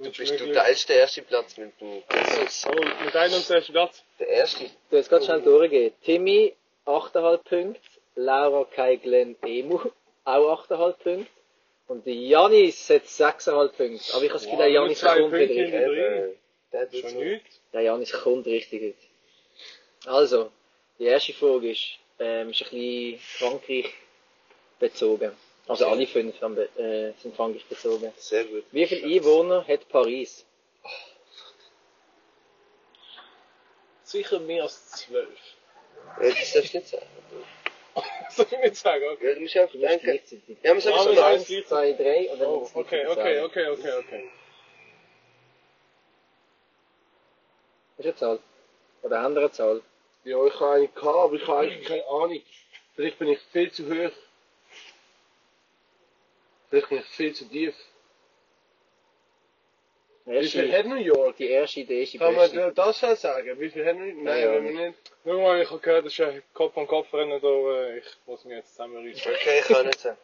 [0.00, 2.66] Du bist du teilst den ersten Platz mit dem Jesus.
[2.66, 4.04] Oh, mit einem und ersten Platz.
[4.18, 4.64] Der erste.
[4.90, 5.94] Du jetzt ganz schnell durchgehen.
[6.04, 6.52] Timmy,
[6.84, 7.80] 8,5 Punkte.
[8.16, 9.80] Laura, Kai, Glenn, Emu,
[10.26, 11.26] auch 8,5 Punkte.
[11.88, 14.14] Und der Janis hat 6,5 Punkte.
[14.14, 15.54] Aber ich habe das Gefühl, der Janis kommt wieder.
[15.54, 16.36] Eben.
[16.72, 17.18] Der tut Schon so.
[17.20, 17.60] nichts.
[17.72, 20.10] Der Janis kommt richtig gut.
[20.12, 20.50] Also,
[20.98, 23.94] die erste Frage ist, ähm, ist ein bisschen Frankreich
[24.78, 25.32] bezogen.
[25.68, 28.12] Also alle fünf haben, be- äh, sind Frankreich bezogen.
[28.16, 28.64] Sehr gut.
[28.72, 30.44] Wie viele Einwohner hat Paris?
[34.02, 35.28] sicher mehr als 12.
[36.22, 37.06] Ja, das darfst du nicht sagen.
[38.36, 39.04] Soll ich nicht sagen?
[39.12, 39.28] Okay.
[39.28, 40.04] Ja, du musst einfach Du musst denken.
[40.06, 40.56] gleichzeitig.
[40.62, 43.40] Ja, man soll Ja, so wir sagen- Eins, zwei, drei und dann Oh, okay, okay,
[43.40, 44.30] okay, okay, okay.
[47.98, 48.38] Ist eine Zahl.
[49.02, 49.82] Oder eine andere Zahl.
[50.24, 52.42] Ja, ich habe eine gehabt, aber ich habe eigentlich keine Ahnung.
[52.94, 54.12] Vielleicht bin ich viel zu hoch.
[56.68, 57.74] Vielleicht bin ich viel zu tief.
[60.26, 61.36] Die Wie viel hat New York?
[61.36, 62.72] die erste Idee ist die Kann man beste.
[62.74, 63.60] das schon sagen?
[63.60, 64.16] Wie viel hat New York?
[64.22, 64.54] Nein, Ja, ja.
[64.54, 64.98] wenn wir nicht.
[65.24, 67.48] Schau mal, ich habe gehört, das ist ein Kopf an Kopf rennen da.
[67.48, 69.32] äh, Ich muss mich jetzt zusammenreißen.
[69.32, 70.18] Okay, ich kann nicht sagen.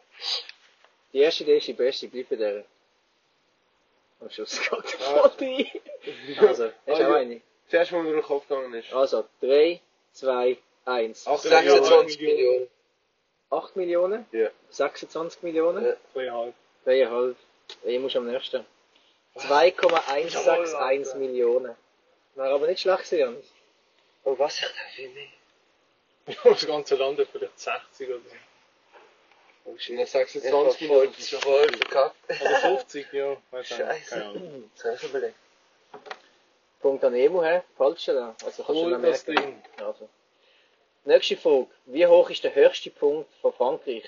[1.13, 2.65] Die erste Idee ist die beste, bleib bei der.
[4.19, 5.29] Am Schluss geht der Ah.
[5.29, 5.67] voll rein.
[6.39, 7.41] Also, hast du Ah, auch eine?
[7.69, 8.91] Zuerst mal durch den Kopf gegangen ist.
[8.93, 9.79] Also, 3,
[10.11, 11.25] 2, 1.
[11.27, 12.67] Ach, 26 Millionen.
[13.49, 14.25] 8 Millionen?
[14.33, 14.49] Ja.
[14.69, 15.85] 26 Millionen?
[15.85, 15.93] Ja.
[16.11, 16.55] Zweieinhalb.
[16.85, 17.35] 3,5.
[17.83, 18.65] Ich muss am nächsten.
[19.35, 21.75] 2,161 Millionen.
[22.35, 23.45] Wäre aber nicht schlecht gewesen, Janis.
[24.23, 25.33] Und was ich darf ich nicht.
[26.43, 28.35] Das ganze Land hat vielleicht 60 oder so.
[29.65, 29.97] Oh shit.
[29.99, 31.21] Dann sagst du Ich hab 20 voll, Minuten.
[31.21, 32.15] voll verkackt.
[32.41, 33.37] Oder 50, ja.
[33.51, 33.67] Weiß.
[33.67, 34.09] Scheiße.
[34.09, 34.69] Keine Ahnung.
[34.73, 35.35] Jetzt kann ich überlegen.
[36.81, 37.61] Punkt an Emu, hä?
[37.77, 38.35] Falsch da.
[38.43, 39.43] Also kannst du Hol noch das merken.
[39.45, 39.63] Ding.
[39.85, 40.09] Also.
[41.05, 41.67] Nächste Frage.
[41.85, 44.03] Wie hoch ist der höchste Punkt von Frankreich?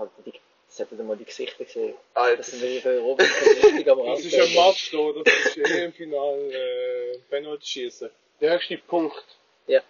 [0.00, 0.32] Halt, die,
[0.66, 1.94] das hättet ihr mal die Gesichter gesehen.
[2.14, 2.38] Alter.
[2.38, 5.92] Das sind wir für richtig am Das ist ein Match da, das ist eh im
[5.92, 8.08] Finale äh, Penalty schießen.
[8.40, 9.22] Der höchste Punkt.
[9.66, 9.82] Ja.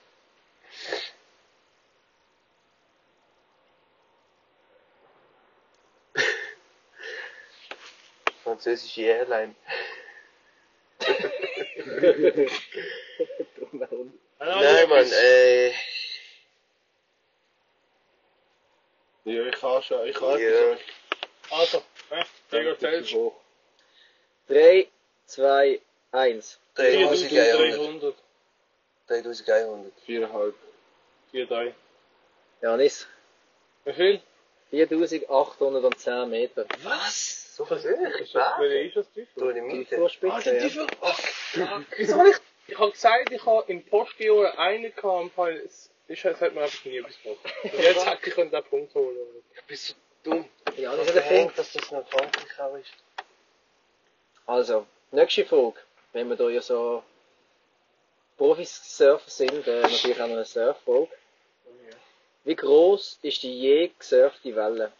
[8.42, 9.54] Französische Airline.
[14.40, 15.70] Nein, Mann, äh.
[19.24, 20.06] Ja, ich habe schon.
[20.08, 20.76] Ich habe Ja.
[21.56, 21.78] Also,
[22.10, 23.12] äh, Gregor zählst.
[23.12, 23.34] hoch.
[24.48, 24.88] 3,
[25.26, 25.80] 2,
[26.12, 26.58] 1.
[26.74, 27.18] 3100.
[27.18, 28.14] 4300.
[29.08, 29.92] 3100.
[30.06, 30.54] Viereinhalb.
[31.32, 31.74] 4, 3.
[32.62, 33.06] Janis.
[33.84, 34.20] Wie viel?
[34.70, 36.66] 4810 Meter.
[36.84, 37.56] Was?
[37.56, 37.76] So viel?
[37.76, 39.28] Ist das, welche ist das tief?
[39.36, 39.96] Du in die Die Mitte.
[39.96, 41.82] Vorspitze, ja.
[41.96, 42.36] Wieso habe ich,
[42.68, 45.32] ich habe gesagt, ich habe im Postgeo einen gehabt,
[46.10, 47.00] es, ist, es hat mir einfach nie.
[47.00, 47.12] Und
[47.62, 49.16] jetzt hätte ich den Punkt holen.
[49.54, 49.94] Du bist so
[50.24, 50.48] dumm.
[50.76, 51.30] Janis Ich hat den Punkt.
[51.30, 52.92] denke, dass das noch auch ist.
[54.46, 55.76] Also, nächste Frage.
[56.12, 57.04] Wenn wir da ja so
[58.36, 61.08] Profis-Surfer sind, äh, natürlich auch noch eine Surffrage.
[62.44, 64.92] Wie groß ist die je gesurfte Welle?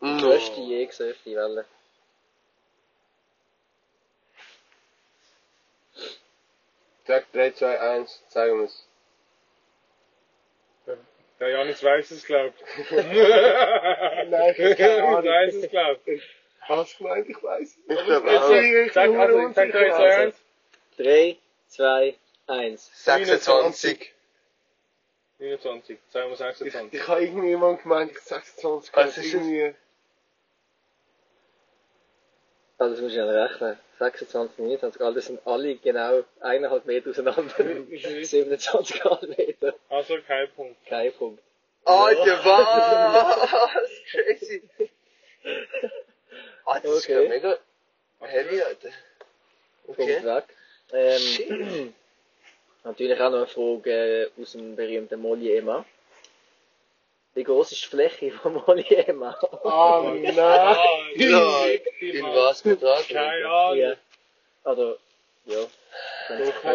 [0.00, 1.66] Die größte je gesurfte Welle?
[7.06, 8.22] Sag 3, 2, 1.
[8.28, 8.86] Zeigen wir es.
[11.40, 12.62] Der Janis weiß es, glaubt.
[12.90, 15.24] Nein, ich keine Ahnung.
[15.24, 16.00] weiß es, glaubt.
[16.60, 17.76] Hast du gemeint, ich weiß es.
[17.76, 18.92] Ich glaube es auch.
[18.92, 20.40] Sag, also, sag euch so ernst.
[20.98, 21.36] 3,
[21.68, 22.14] 2,
[22.48, 22.90] 1.
[23.04, 24.14] 26.
[25.38, 25.98] 29.
[26.08, 27.00] Sagen wir Ich, 26.
[27.00, 28.94] ich habe irgendjemand gemeint, ich 26.
[28.96, 29.34] Was ist es?
[29.34, 29.74] irgendwie.
[32.78, 33.76] Also, das muss ich ja rechnen.
[33.98, 37.42] 26 Minuten, also das sind alle genau eineinhalb Meter auseinander.
[37.42, 39.74] 27,5 Meter.
[39.88, 40.76] Also kein Punkt.
[40.86, 41.42] Kein Punkt.
[41.84, 43.90] Alter, was?
[44.12, 44.62] Crazy.
[46.66, 47.22] Ah, das ist Okay.
[47.24, 47.58] ja mega
[48.20, 48.90] heavy, Alter.
[49.86, 50.24] Punkt Okay.
[50.24, 50.44] weg.
[50.92, 51.94] Ähm,
[52.84, 55.84] natürlich auch noch eine Frage äh, aus dem berühmten Molly Emma.
[57.34, 59.38] Wie groß ist die Fläche von Molly Emma?
[59.64, 60.34] Ah, nein.
[60.34, 61.66] Ja,
[62.00, 63.08] in was Quadrat?
[63.08, 63.78] Keine Ahnung.
[63.78, 63.94] Ja.
[64.64, 64.96] Oder,
[65.46, 65.66] ja.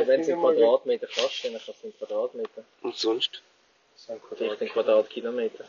[0.05, 2.63] Wenn es in Quadratmeter kannst, dann kannst du es in Quadratmeter.
[2.81, 3.41] Und sonst?
[4.35, 5.65] Vielleicht in Quadratkilometer.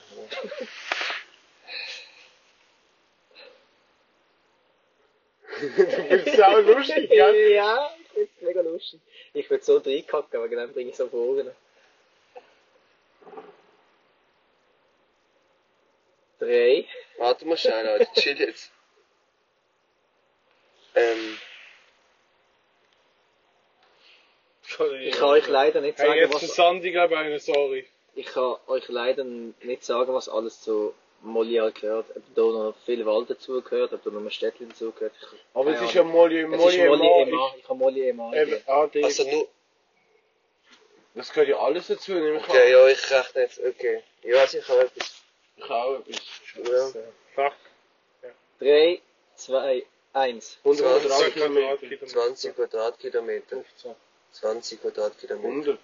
[5.76, 7.52] Das ist auch lustig, gell?
[7.54, 9.00] ja, ich finde es mega lustig.
[9.32, 11.50] Ich würde so reinkacken, aber dann bringe ich so Fragen.
[16.44, 16.84] Drei.
[17.18, 18.12] Warte mal schnell, Alter.
[18.20, 18.70] Chill jetzt.
[20.94, 21.38] Ähm,
[25.00, 27.86] Ich kann euch leider nicht Hey, sagen, jetzt ein was, sandiger eine, sorry.
[28.14, 32.06] ich kann euch leider nicht sagen, was alles zu Molière gehört.
[32.16, 35.12] Ob da noch viel Wald dazu gehört, ob da noch ein Städtchen dazu gehört.
[35.20, 36.78] Ich, Aber es ist ja Molly Molly.
[36.80, 37.54] Emma.
[37.58, 38.32] Ich habe Molly Emma.
[38.66, 39.48] Ah, also nur,
[41.14, 42.80] das gehört ja alles dazu, nehme ich okay, an.
[42.80, 44.02] ja, ich rechne jetzt, okay.
[44.22, 45.23] Ja, also ich habe etwas.
[45.56, 46.94] Ich habe auch etwas.
[46.94, 47.00] Ja.
[47.34, 47.52] Fuck.
[48.60, 49.00] Drei,
[49.34, 50.58] zwei, eins.
[50.64, 52.06] 100 20 Quadratkilometer.
[52.06, 53.56] 20 Quadratkilometer.
[53.56, 53.94] 15.
[54.32, 55.48] 20 Quadratkilometer.
[55.48, 55.78] 100.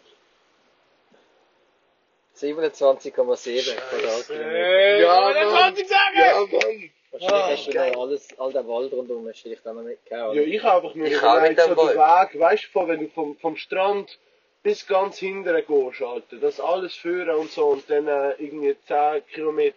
[2.37, 4.99] 27,7 Quadratkilometer.
[4.99, 6.17] Ja, das wollte ich sagen!
[6.17, 6.91] Ja, Mann.
[7.13, 7.91] Wahrscheinlich Ah, hast du geil.
[7.93, 10.37] noch alles, all den Wald rundum, hast du vielleicht dann noch nicht, Ahnung.
[10.37, 13.09] Ja, ich habe einfach nur Ich überlegt, so den Weg, weißt du, von, wenn du
[13.09, 14.17] vom, vom Strand
[14.63, 16.37] bis ganz hinten gehst, Alter.
[16.37, 19.77] Das alles führen und so und dann äh, irgendwie 10 Kilometer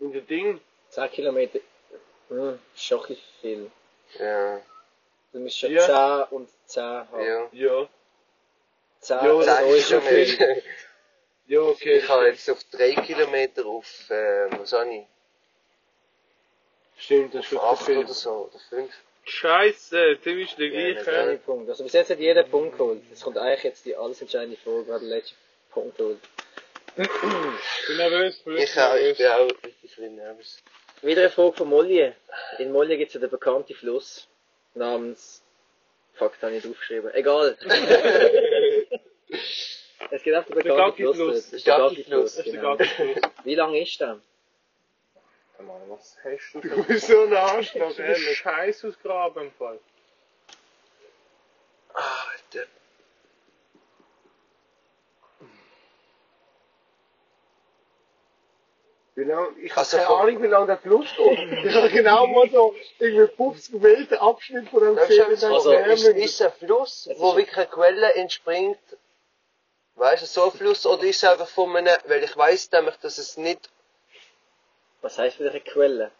[0.00, 0.60] in der Ding.
[0.90, 1.58] 10 Kilometer,
[2.28, 3.70] hm, ist schon viel.
[4.18, 4.60] Ja,
[5.32, 6.26] Du musst schon Ja.
[6.30, 7.24] 10 und 10 haben.
[7.24, 7.48] ja.
[7.52, 7.88] Ja.
[9.00, 10.24] 10 Ja, ist schon viel.
[10.36, 10.62] Kilometer.
[11.48, 11.98] Ja, okay.
[11.98, 15.04] Ich habe jetzt auf 3 Kilometer auf, äh, was habe ich?
[16.98, 17.98] Stimmt, das ist wirklich 8 viel.
[17.98, 18.92] oder so, oder 5.
[19.26, 21.18] Scheiße, Tim ist der Ja, gleiche.
[21.18, 21.68] Eine Punkt.
[21.68, 23.02] Also bis jetzt hat jeder Punkt geholt.
[23.12, 25.34] Es kommt eigentlich jetzt die alles entscheidende Frage, wer den letzten
[25.70, 26.18] Punkt holt.
[26.96, 27.08] Ich
[27.88, 30.62] bin nervös, Ich, auch, ich bin auch richtig nervös.
[31.02, 32.12] Wieder eine Frage von Molly.
[32.58, 34.28] In Molly gibt es ja den bekannten Fluss
[34.74, 35.42] namens.
[36.14, 37.12] Fuck, da habe ich nicht aufgeschrieben.
[37.12, 37.58] Egal.
[40.10, 41.14] es gibt auch den bekannten.
[41.14, 41.50] Fluss.
[41.50, 42.20] Das Der ist der.
[42.22, 42.78] Das der Genau.
[43.44, 44.20] Wie lang ist der?
[45.62, 48.36] Mann, was hast du Du bist so ein Arschloch, ehrlich.
[48.42, 49.78] Scheiß ausgraben im Fall?
[51.94, 52.66] Ah, Alter.
[59.14, 61.64] Wie lang, ich habe Also keine Ahnung, wie lange der Fluss geht.
[61.64, 65.72] Ich habe genau mal so irgendwie 50 Meter Abschnitt von Darf See ich mit also,
[65.72, 68.78] ist, ist ein Fluss, wo wirklich eine Quelle entspringt?
[69.94, 72.96] Weißt du, so ein Fluss, oder ist es einfach von einem, weil ich weiss nämlich,
[72.96, 73.70] dass es nicht
[75.06, 76.10] Was heißt wieder eine Quelle?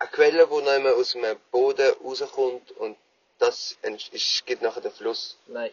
[0.00, 2.96] eine Quelle, die immer aus dem Boden rauskommt und
[3.38, 3.78] das
[4.10, 5.38] ist, gibt nachher den Fluss.
[5.46, 5.70] Nein,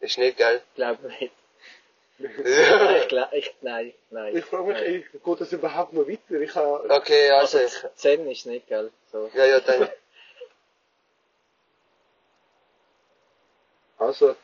[0.00, 0.60] Ist nicht, gell?
[0.74, 1.32] glaube nicht.
[2.18, 2.28] Nein,
[3.00, 4.36] ich, glaub, ich, nein, nein.
[4.36, 4.84] Ich frage mich, nein.
[4.84, 6.38] ey, geht das überhaupt noch weiter?
[6.38, 8.92] Ich habe, okay, also, Also, 10 ist nicht, gell?
[9.10, 9.30] So.
[9.32, 9.88] ja, ja, dann,
[13.96, 14.36] also,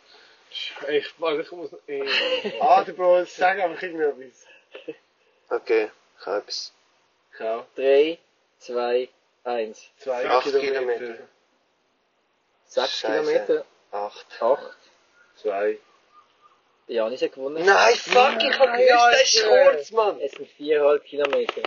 [0.89, 1.69] Ich, warte, ich muss.
[1.87, 4.47] Ich, ah, du Bro, sag einfach irgendetwas.
[5.51, 6.73] okay, ich habe etwas.
[7.39, 8.19] Ja, 3,
[8.61, 9.09] 2,
[9.45, 9.91] 1.
[9.99, 10.73] zwei Acht Kilometer.
[10.73, 11.15] Kilometer.
[12.67, 13.23] 6 Scheiße.
[13.25, 14.27] Kilometer, Acht.
[14.41, 14.77] 8.
[15.37, 15.79] Zwei.
[16.89, 17.65] Janis hat gewonnen.
[17.65, 20.21] Nein, fuck, ich hab gewusst, das ist kurz, Mann!
[20.21, 21.63] Es sind 4,5 Kilometer.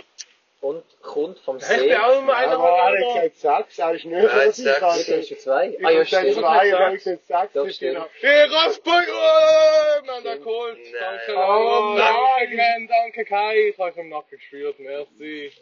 [0.62, 1.88] Und kommt vom ich See.
[1.88, 3.28] bin auch immer einer Aber er hat meiner.
[3.30, 4.78] gesagt sechs, er ist nicht Nein, ich sechs.
[4.78, 4.96] kann.
[4.96, 5.68] Jetzt hast du 2.
[5.68, 6.22] Ich Ah ja, stimmt.
[6.22, 7.52] zwei, Ich und er hab hat gesagt sechs.
[7.52, 8.08] Doch, das stimmt.
[8.20, 9.08] Hey, Raspberg!
[9.10, 10.78] Oh, haben den geholt.
[10.78, 10.92] Nein.
[11.26, 13.68] Danke, Oh, danke, danke, Kai.
[13.70, 15.52] Ich habe euch im Nacken gespürt, merci.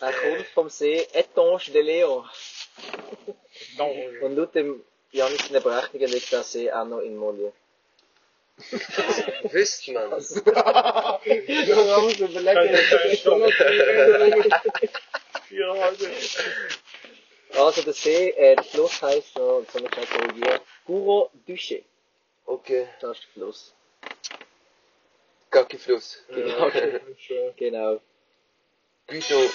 [0.00, 2.24] Er kommt vom See Etange de Leon.
[4.22, 7.52] Und laut dem Janis in der Berechnung liegt der See auch noch in Molje.
[9.52, 10.10] Wisst man.
[10.46, 11.20] Ja, da.
[13.16, 14.60] Schon noch drei.
[15.48, 16.10] Vier halbe.
[17.54, 21.82] Also der See, äh, der Fluss heisst noch, jetzt soll ich schnell korrigieren, Guro Duche.
[22.44, 23.74] Okay, Das ist der Fluss.
[25.50, 26.24] Gaggi-Fluss.
[26.28, 26.70] Genau.
[27.18, 27.54] Schön.
[27.56, 28.00] genau.
[29.06, 29.50] Guido.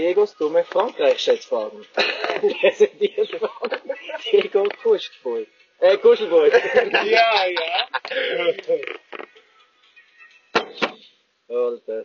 [0.00, 1.84] Diegos dumme Frankreich-Schätzfragen.
[2.60, 3.70] Präsentiert von
[4.32, 5.46] Diego Kuschelboy.
[5.80, 6.50] Äh, Kuschelboy.
[7.04, 7.88] Ja, ja.
[11.48, 12.04] Alter.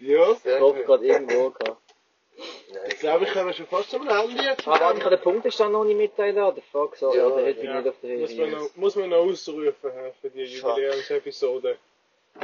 [0.00, 1.82] Ja, Ich hoffe gerade irgendwo gehabt.
[2.88, 4.66] ich glaube, ich komme schon fast zum Ende jetzt.
[4.66, 6.38] Ah, warte, ich kann den Punktestand noch nicht mitteilen.
[6.38, 7.14] Ah, der Fuck, so.
[7.14, 7.80] Ja, Ja, der hätte ich Ja.
[7.80, 8.56] nicht auf der Muss man, Höhe.
[8.56, 10.42] noch, muss man noch ausrufen für die.
[10.44, 11.76] Jubiläumsepisode.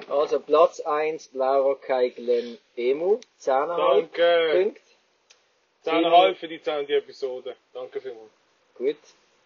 [0.09, 3.21] Also, Platz 1, Laura Kai Glenn Emu.
[3.41, 4.51] 10,5 Danke.
[4.53, 4.81] Punkte.
[5.85, 6.89] 10,5 für die 10.
[6.89, 7.57] Episode.
[7.73, 8.31] Danke vielmals.
[8.77, 8.97] Gut.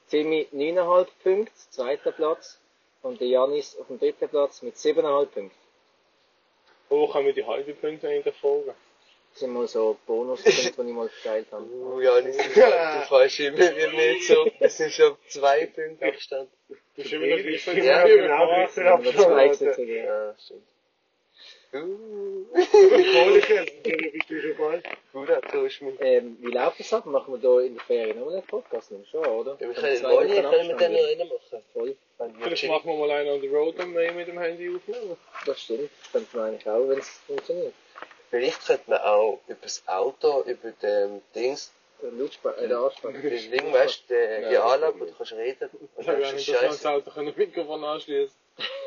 [0.08, 2.58] Timmy 9,5 Punkte, zweiter Platz.
[3.02, 5.50] Und der Janis auf dem dritten Platz mit 7,5 Punkten.
[6.88, 8.74] Oh, kann mir die halbe Punkte hinterfragen?
[9.30, 11.64] Das sind mal so Bonuspunkte, die ich mal verteilt habe.
[11.64, 12.60] Uh, ja, das ist, du
[13.08, 14.50] fährst immer wieder nicht so.
[14.58, 16.50] Es sind schon zwei Punkte Abstand.
[16.68, 19.88] Du bist immer noch gleich viel Ja, genau, zwei gesetzt haben.
[19.88, 20.62] Ja, stimmt.
[21.70, 24.84] Dann bist du schon bald.
[25.12, 25.94] gut, tust mich.
[26.00, 27.06] Ähm, wie läuft das ab?
[27.06, 28.90] Machen wir da in der Ferien noch einen Podcast?
[28.90, 29.56] Nicht schon, oder?
[29.60, 31.62] Ja, wir Dann können Wochen können wir den noch einen machen.
[31.72, 31.96] Voll.
[32.42, 35.16] Vielleicht machen wir mal einen on the road und wir mit dem Handy aufnehmen.
[35.46, 35.90] Das stimmt.
[36.12, 37.74] Könnte man eigentlich auch, wenn es funktioniert.
[38.30, 43.30] Vielleicht könnte man auch über das Auto, über den Dings, Der Lautsprecher, äh, der Ansprecher.
[43.30, 44.14] das Ding, weißt du,
[44.48, 44.64] die Ja.
[44.66, 45.68] Anlage, wo du kannst reden.
[45.72, 46.86] Und Ich dann habe ist eigentlich das.
[46.86, 48.34] Auto können Mikrofon anschließen.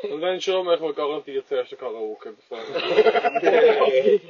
[0.02, 2.34] Und wenn schon, machen wir garantiert zuerst ein Karaoke.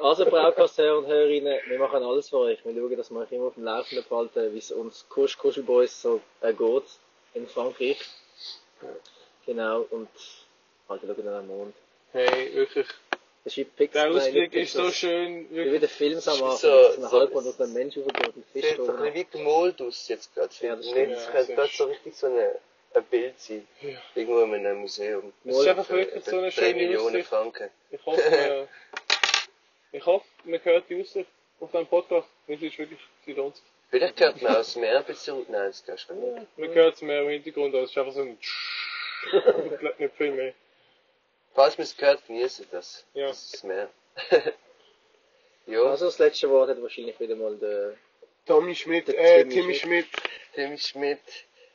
[0.00, 2.58] Also, Braukast-Hörer und Hörerinnen, wir machen alles für euch.
[2.64, 6.02] Wir schauen, dass wir euch immer auf dem Laufenden behalten, wie es uns Kusch Kuschelboys
[6.02, 6.82] so äh, geht
[7.34, 7.98] in Frankreich.
[9.46, 10.08] Genau, und
[10.88, 11.74] halt, wir schauen dann am Mond.
[12.12, 12.86] Hey, wirklich.
[13.44, 14.00] Das ist Pixel.
[14.02, 15.46] Der Ausblick ist so schön.
[15.50, 15.80] Wie wie Wirklich.
[15.80, 18.64] der Film am Anfang, So- dass ein so- Halbmond auf einen Mensch aufgeht und Fisch
[18.64, 20.50] Sieht so ein bisschen wie gemalt aus jetzt gerade.
[20.60, 22.56] Ja, das Ja, das ist- so richtig so eine
[22.94, 23.66] ein Bild sein.
[23.80, 23.98] Ja.
[24.14, 25.32] Irgendwo in einem Museum.
[25.44, 27.28] Es ist einfach wirklich so eine schöne 3 Millionen Aussicht.
[27.28, 27.70] Franken.
[27.90, 28.66] Ich hoffe, äh,
[29.92, 31.28] ich hoffe, man hört die Aussicht
[31.60, 32.28] auf deinem Podcast.
[32.46, 33.64] Es ist wirklich, sie lohnt sich.
[33.90, 35.46] Vielleicht hört man aus dem Meer ein bisschen.
[35.48, 36.58] Nein, das kannst du nicht.
[36.58, 40.16] Man hört es mehr im Hintergrund, aber es ist einfach so ein Ich glaube nicht
[40.16, 40.54] viel mehr.
[41.54, 43.04] Falls man es gehört, genießen das.
[43.14, 43.28] Ja.
[43.28, 43.88] Das ist das Meer.
[45.66, 47.94] ja, Also das letzte Wort hat wahrscheinlich wieder mal der...
[48.46, 50.06] Tommy Schmidt, Der äh, Timmy Timmy Schmidt.
[50.54, 51.20] Tim Schmidt.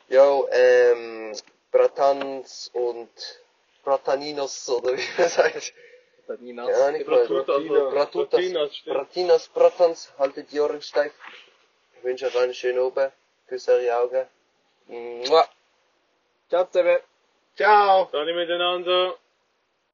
[0.09, 1.33] Ja, ähm,
[1.71, 3.09] Bratans und
[3.83, 5.73] Brataninos oder wie man sagt.
[6.39, 6.69] Nina.
[6.69, 7.25] Ja, nicht mal.
[7.27, 8.29] Bratutas, Bratutas.
[8.29, 8.81] Bratinas.
[8.85, 11.11] Bratinas, Bratans, haltet die Ohren steif.
[11.97, 13.11] Ich wünsche euch einen schönen Abend.
[13.47, 14.27] Küsse eure Augen.
[14.87, 15.47] Mua.
[16.49, 16.99] Ciao zusammen.
[17.55, 18.09] Ciao!
[18.11, 19.15] Alle miteinander.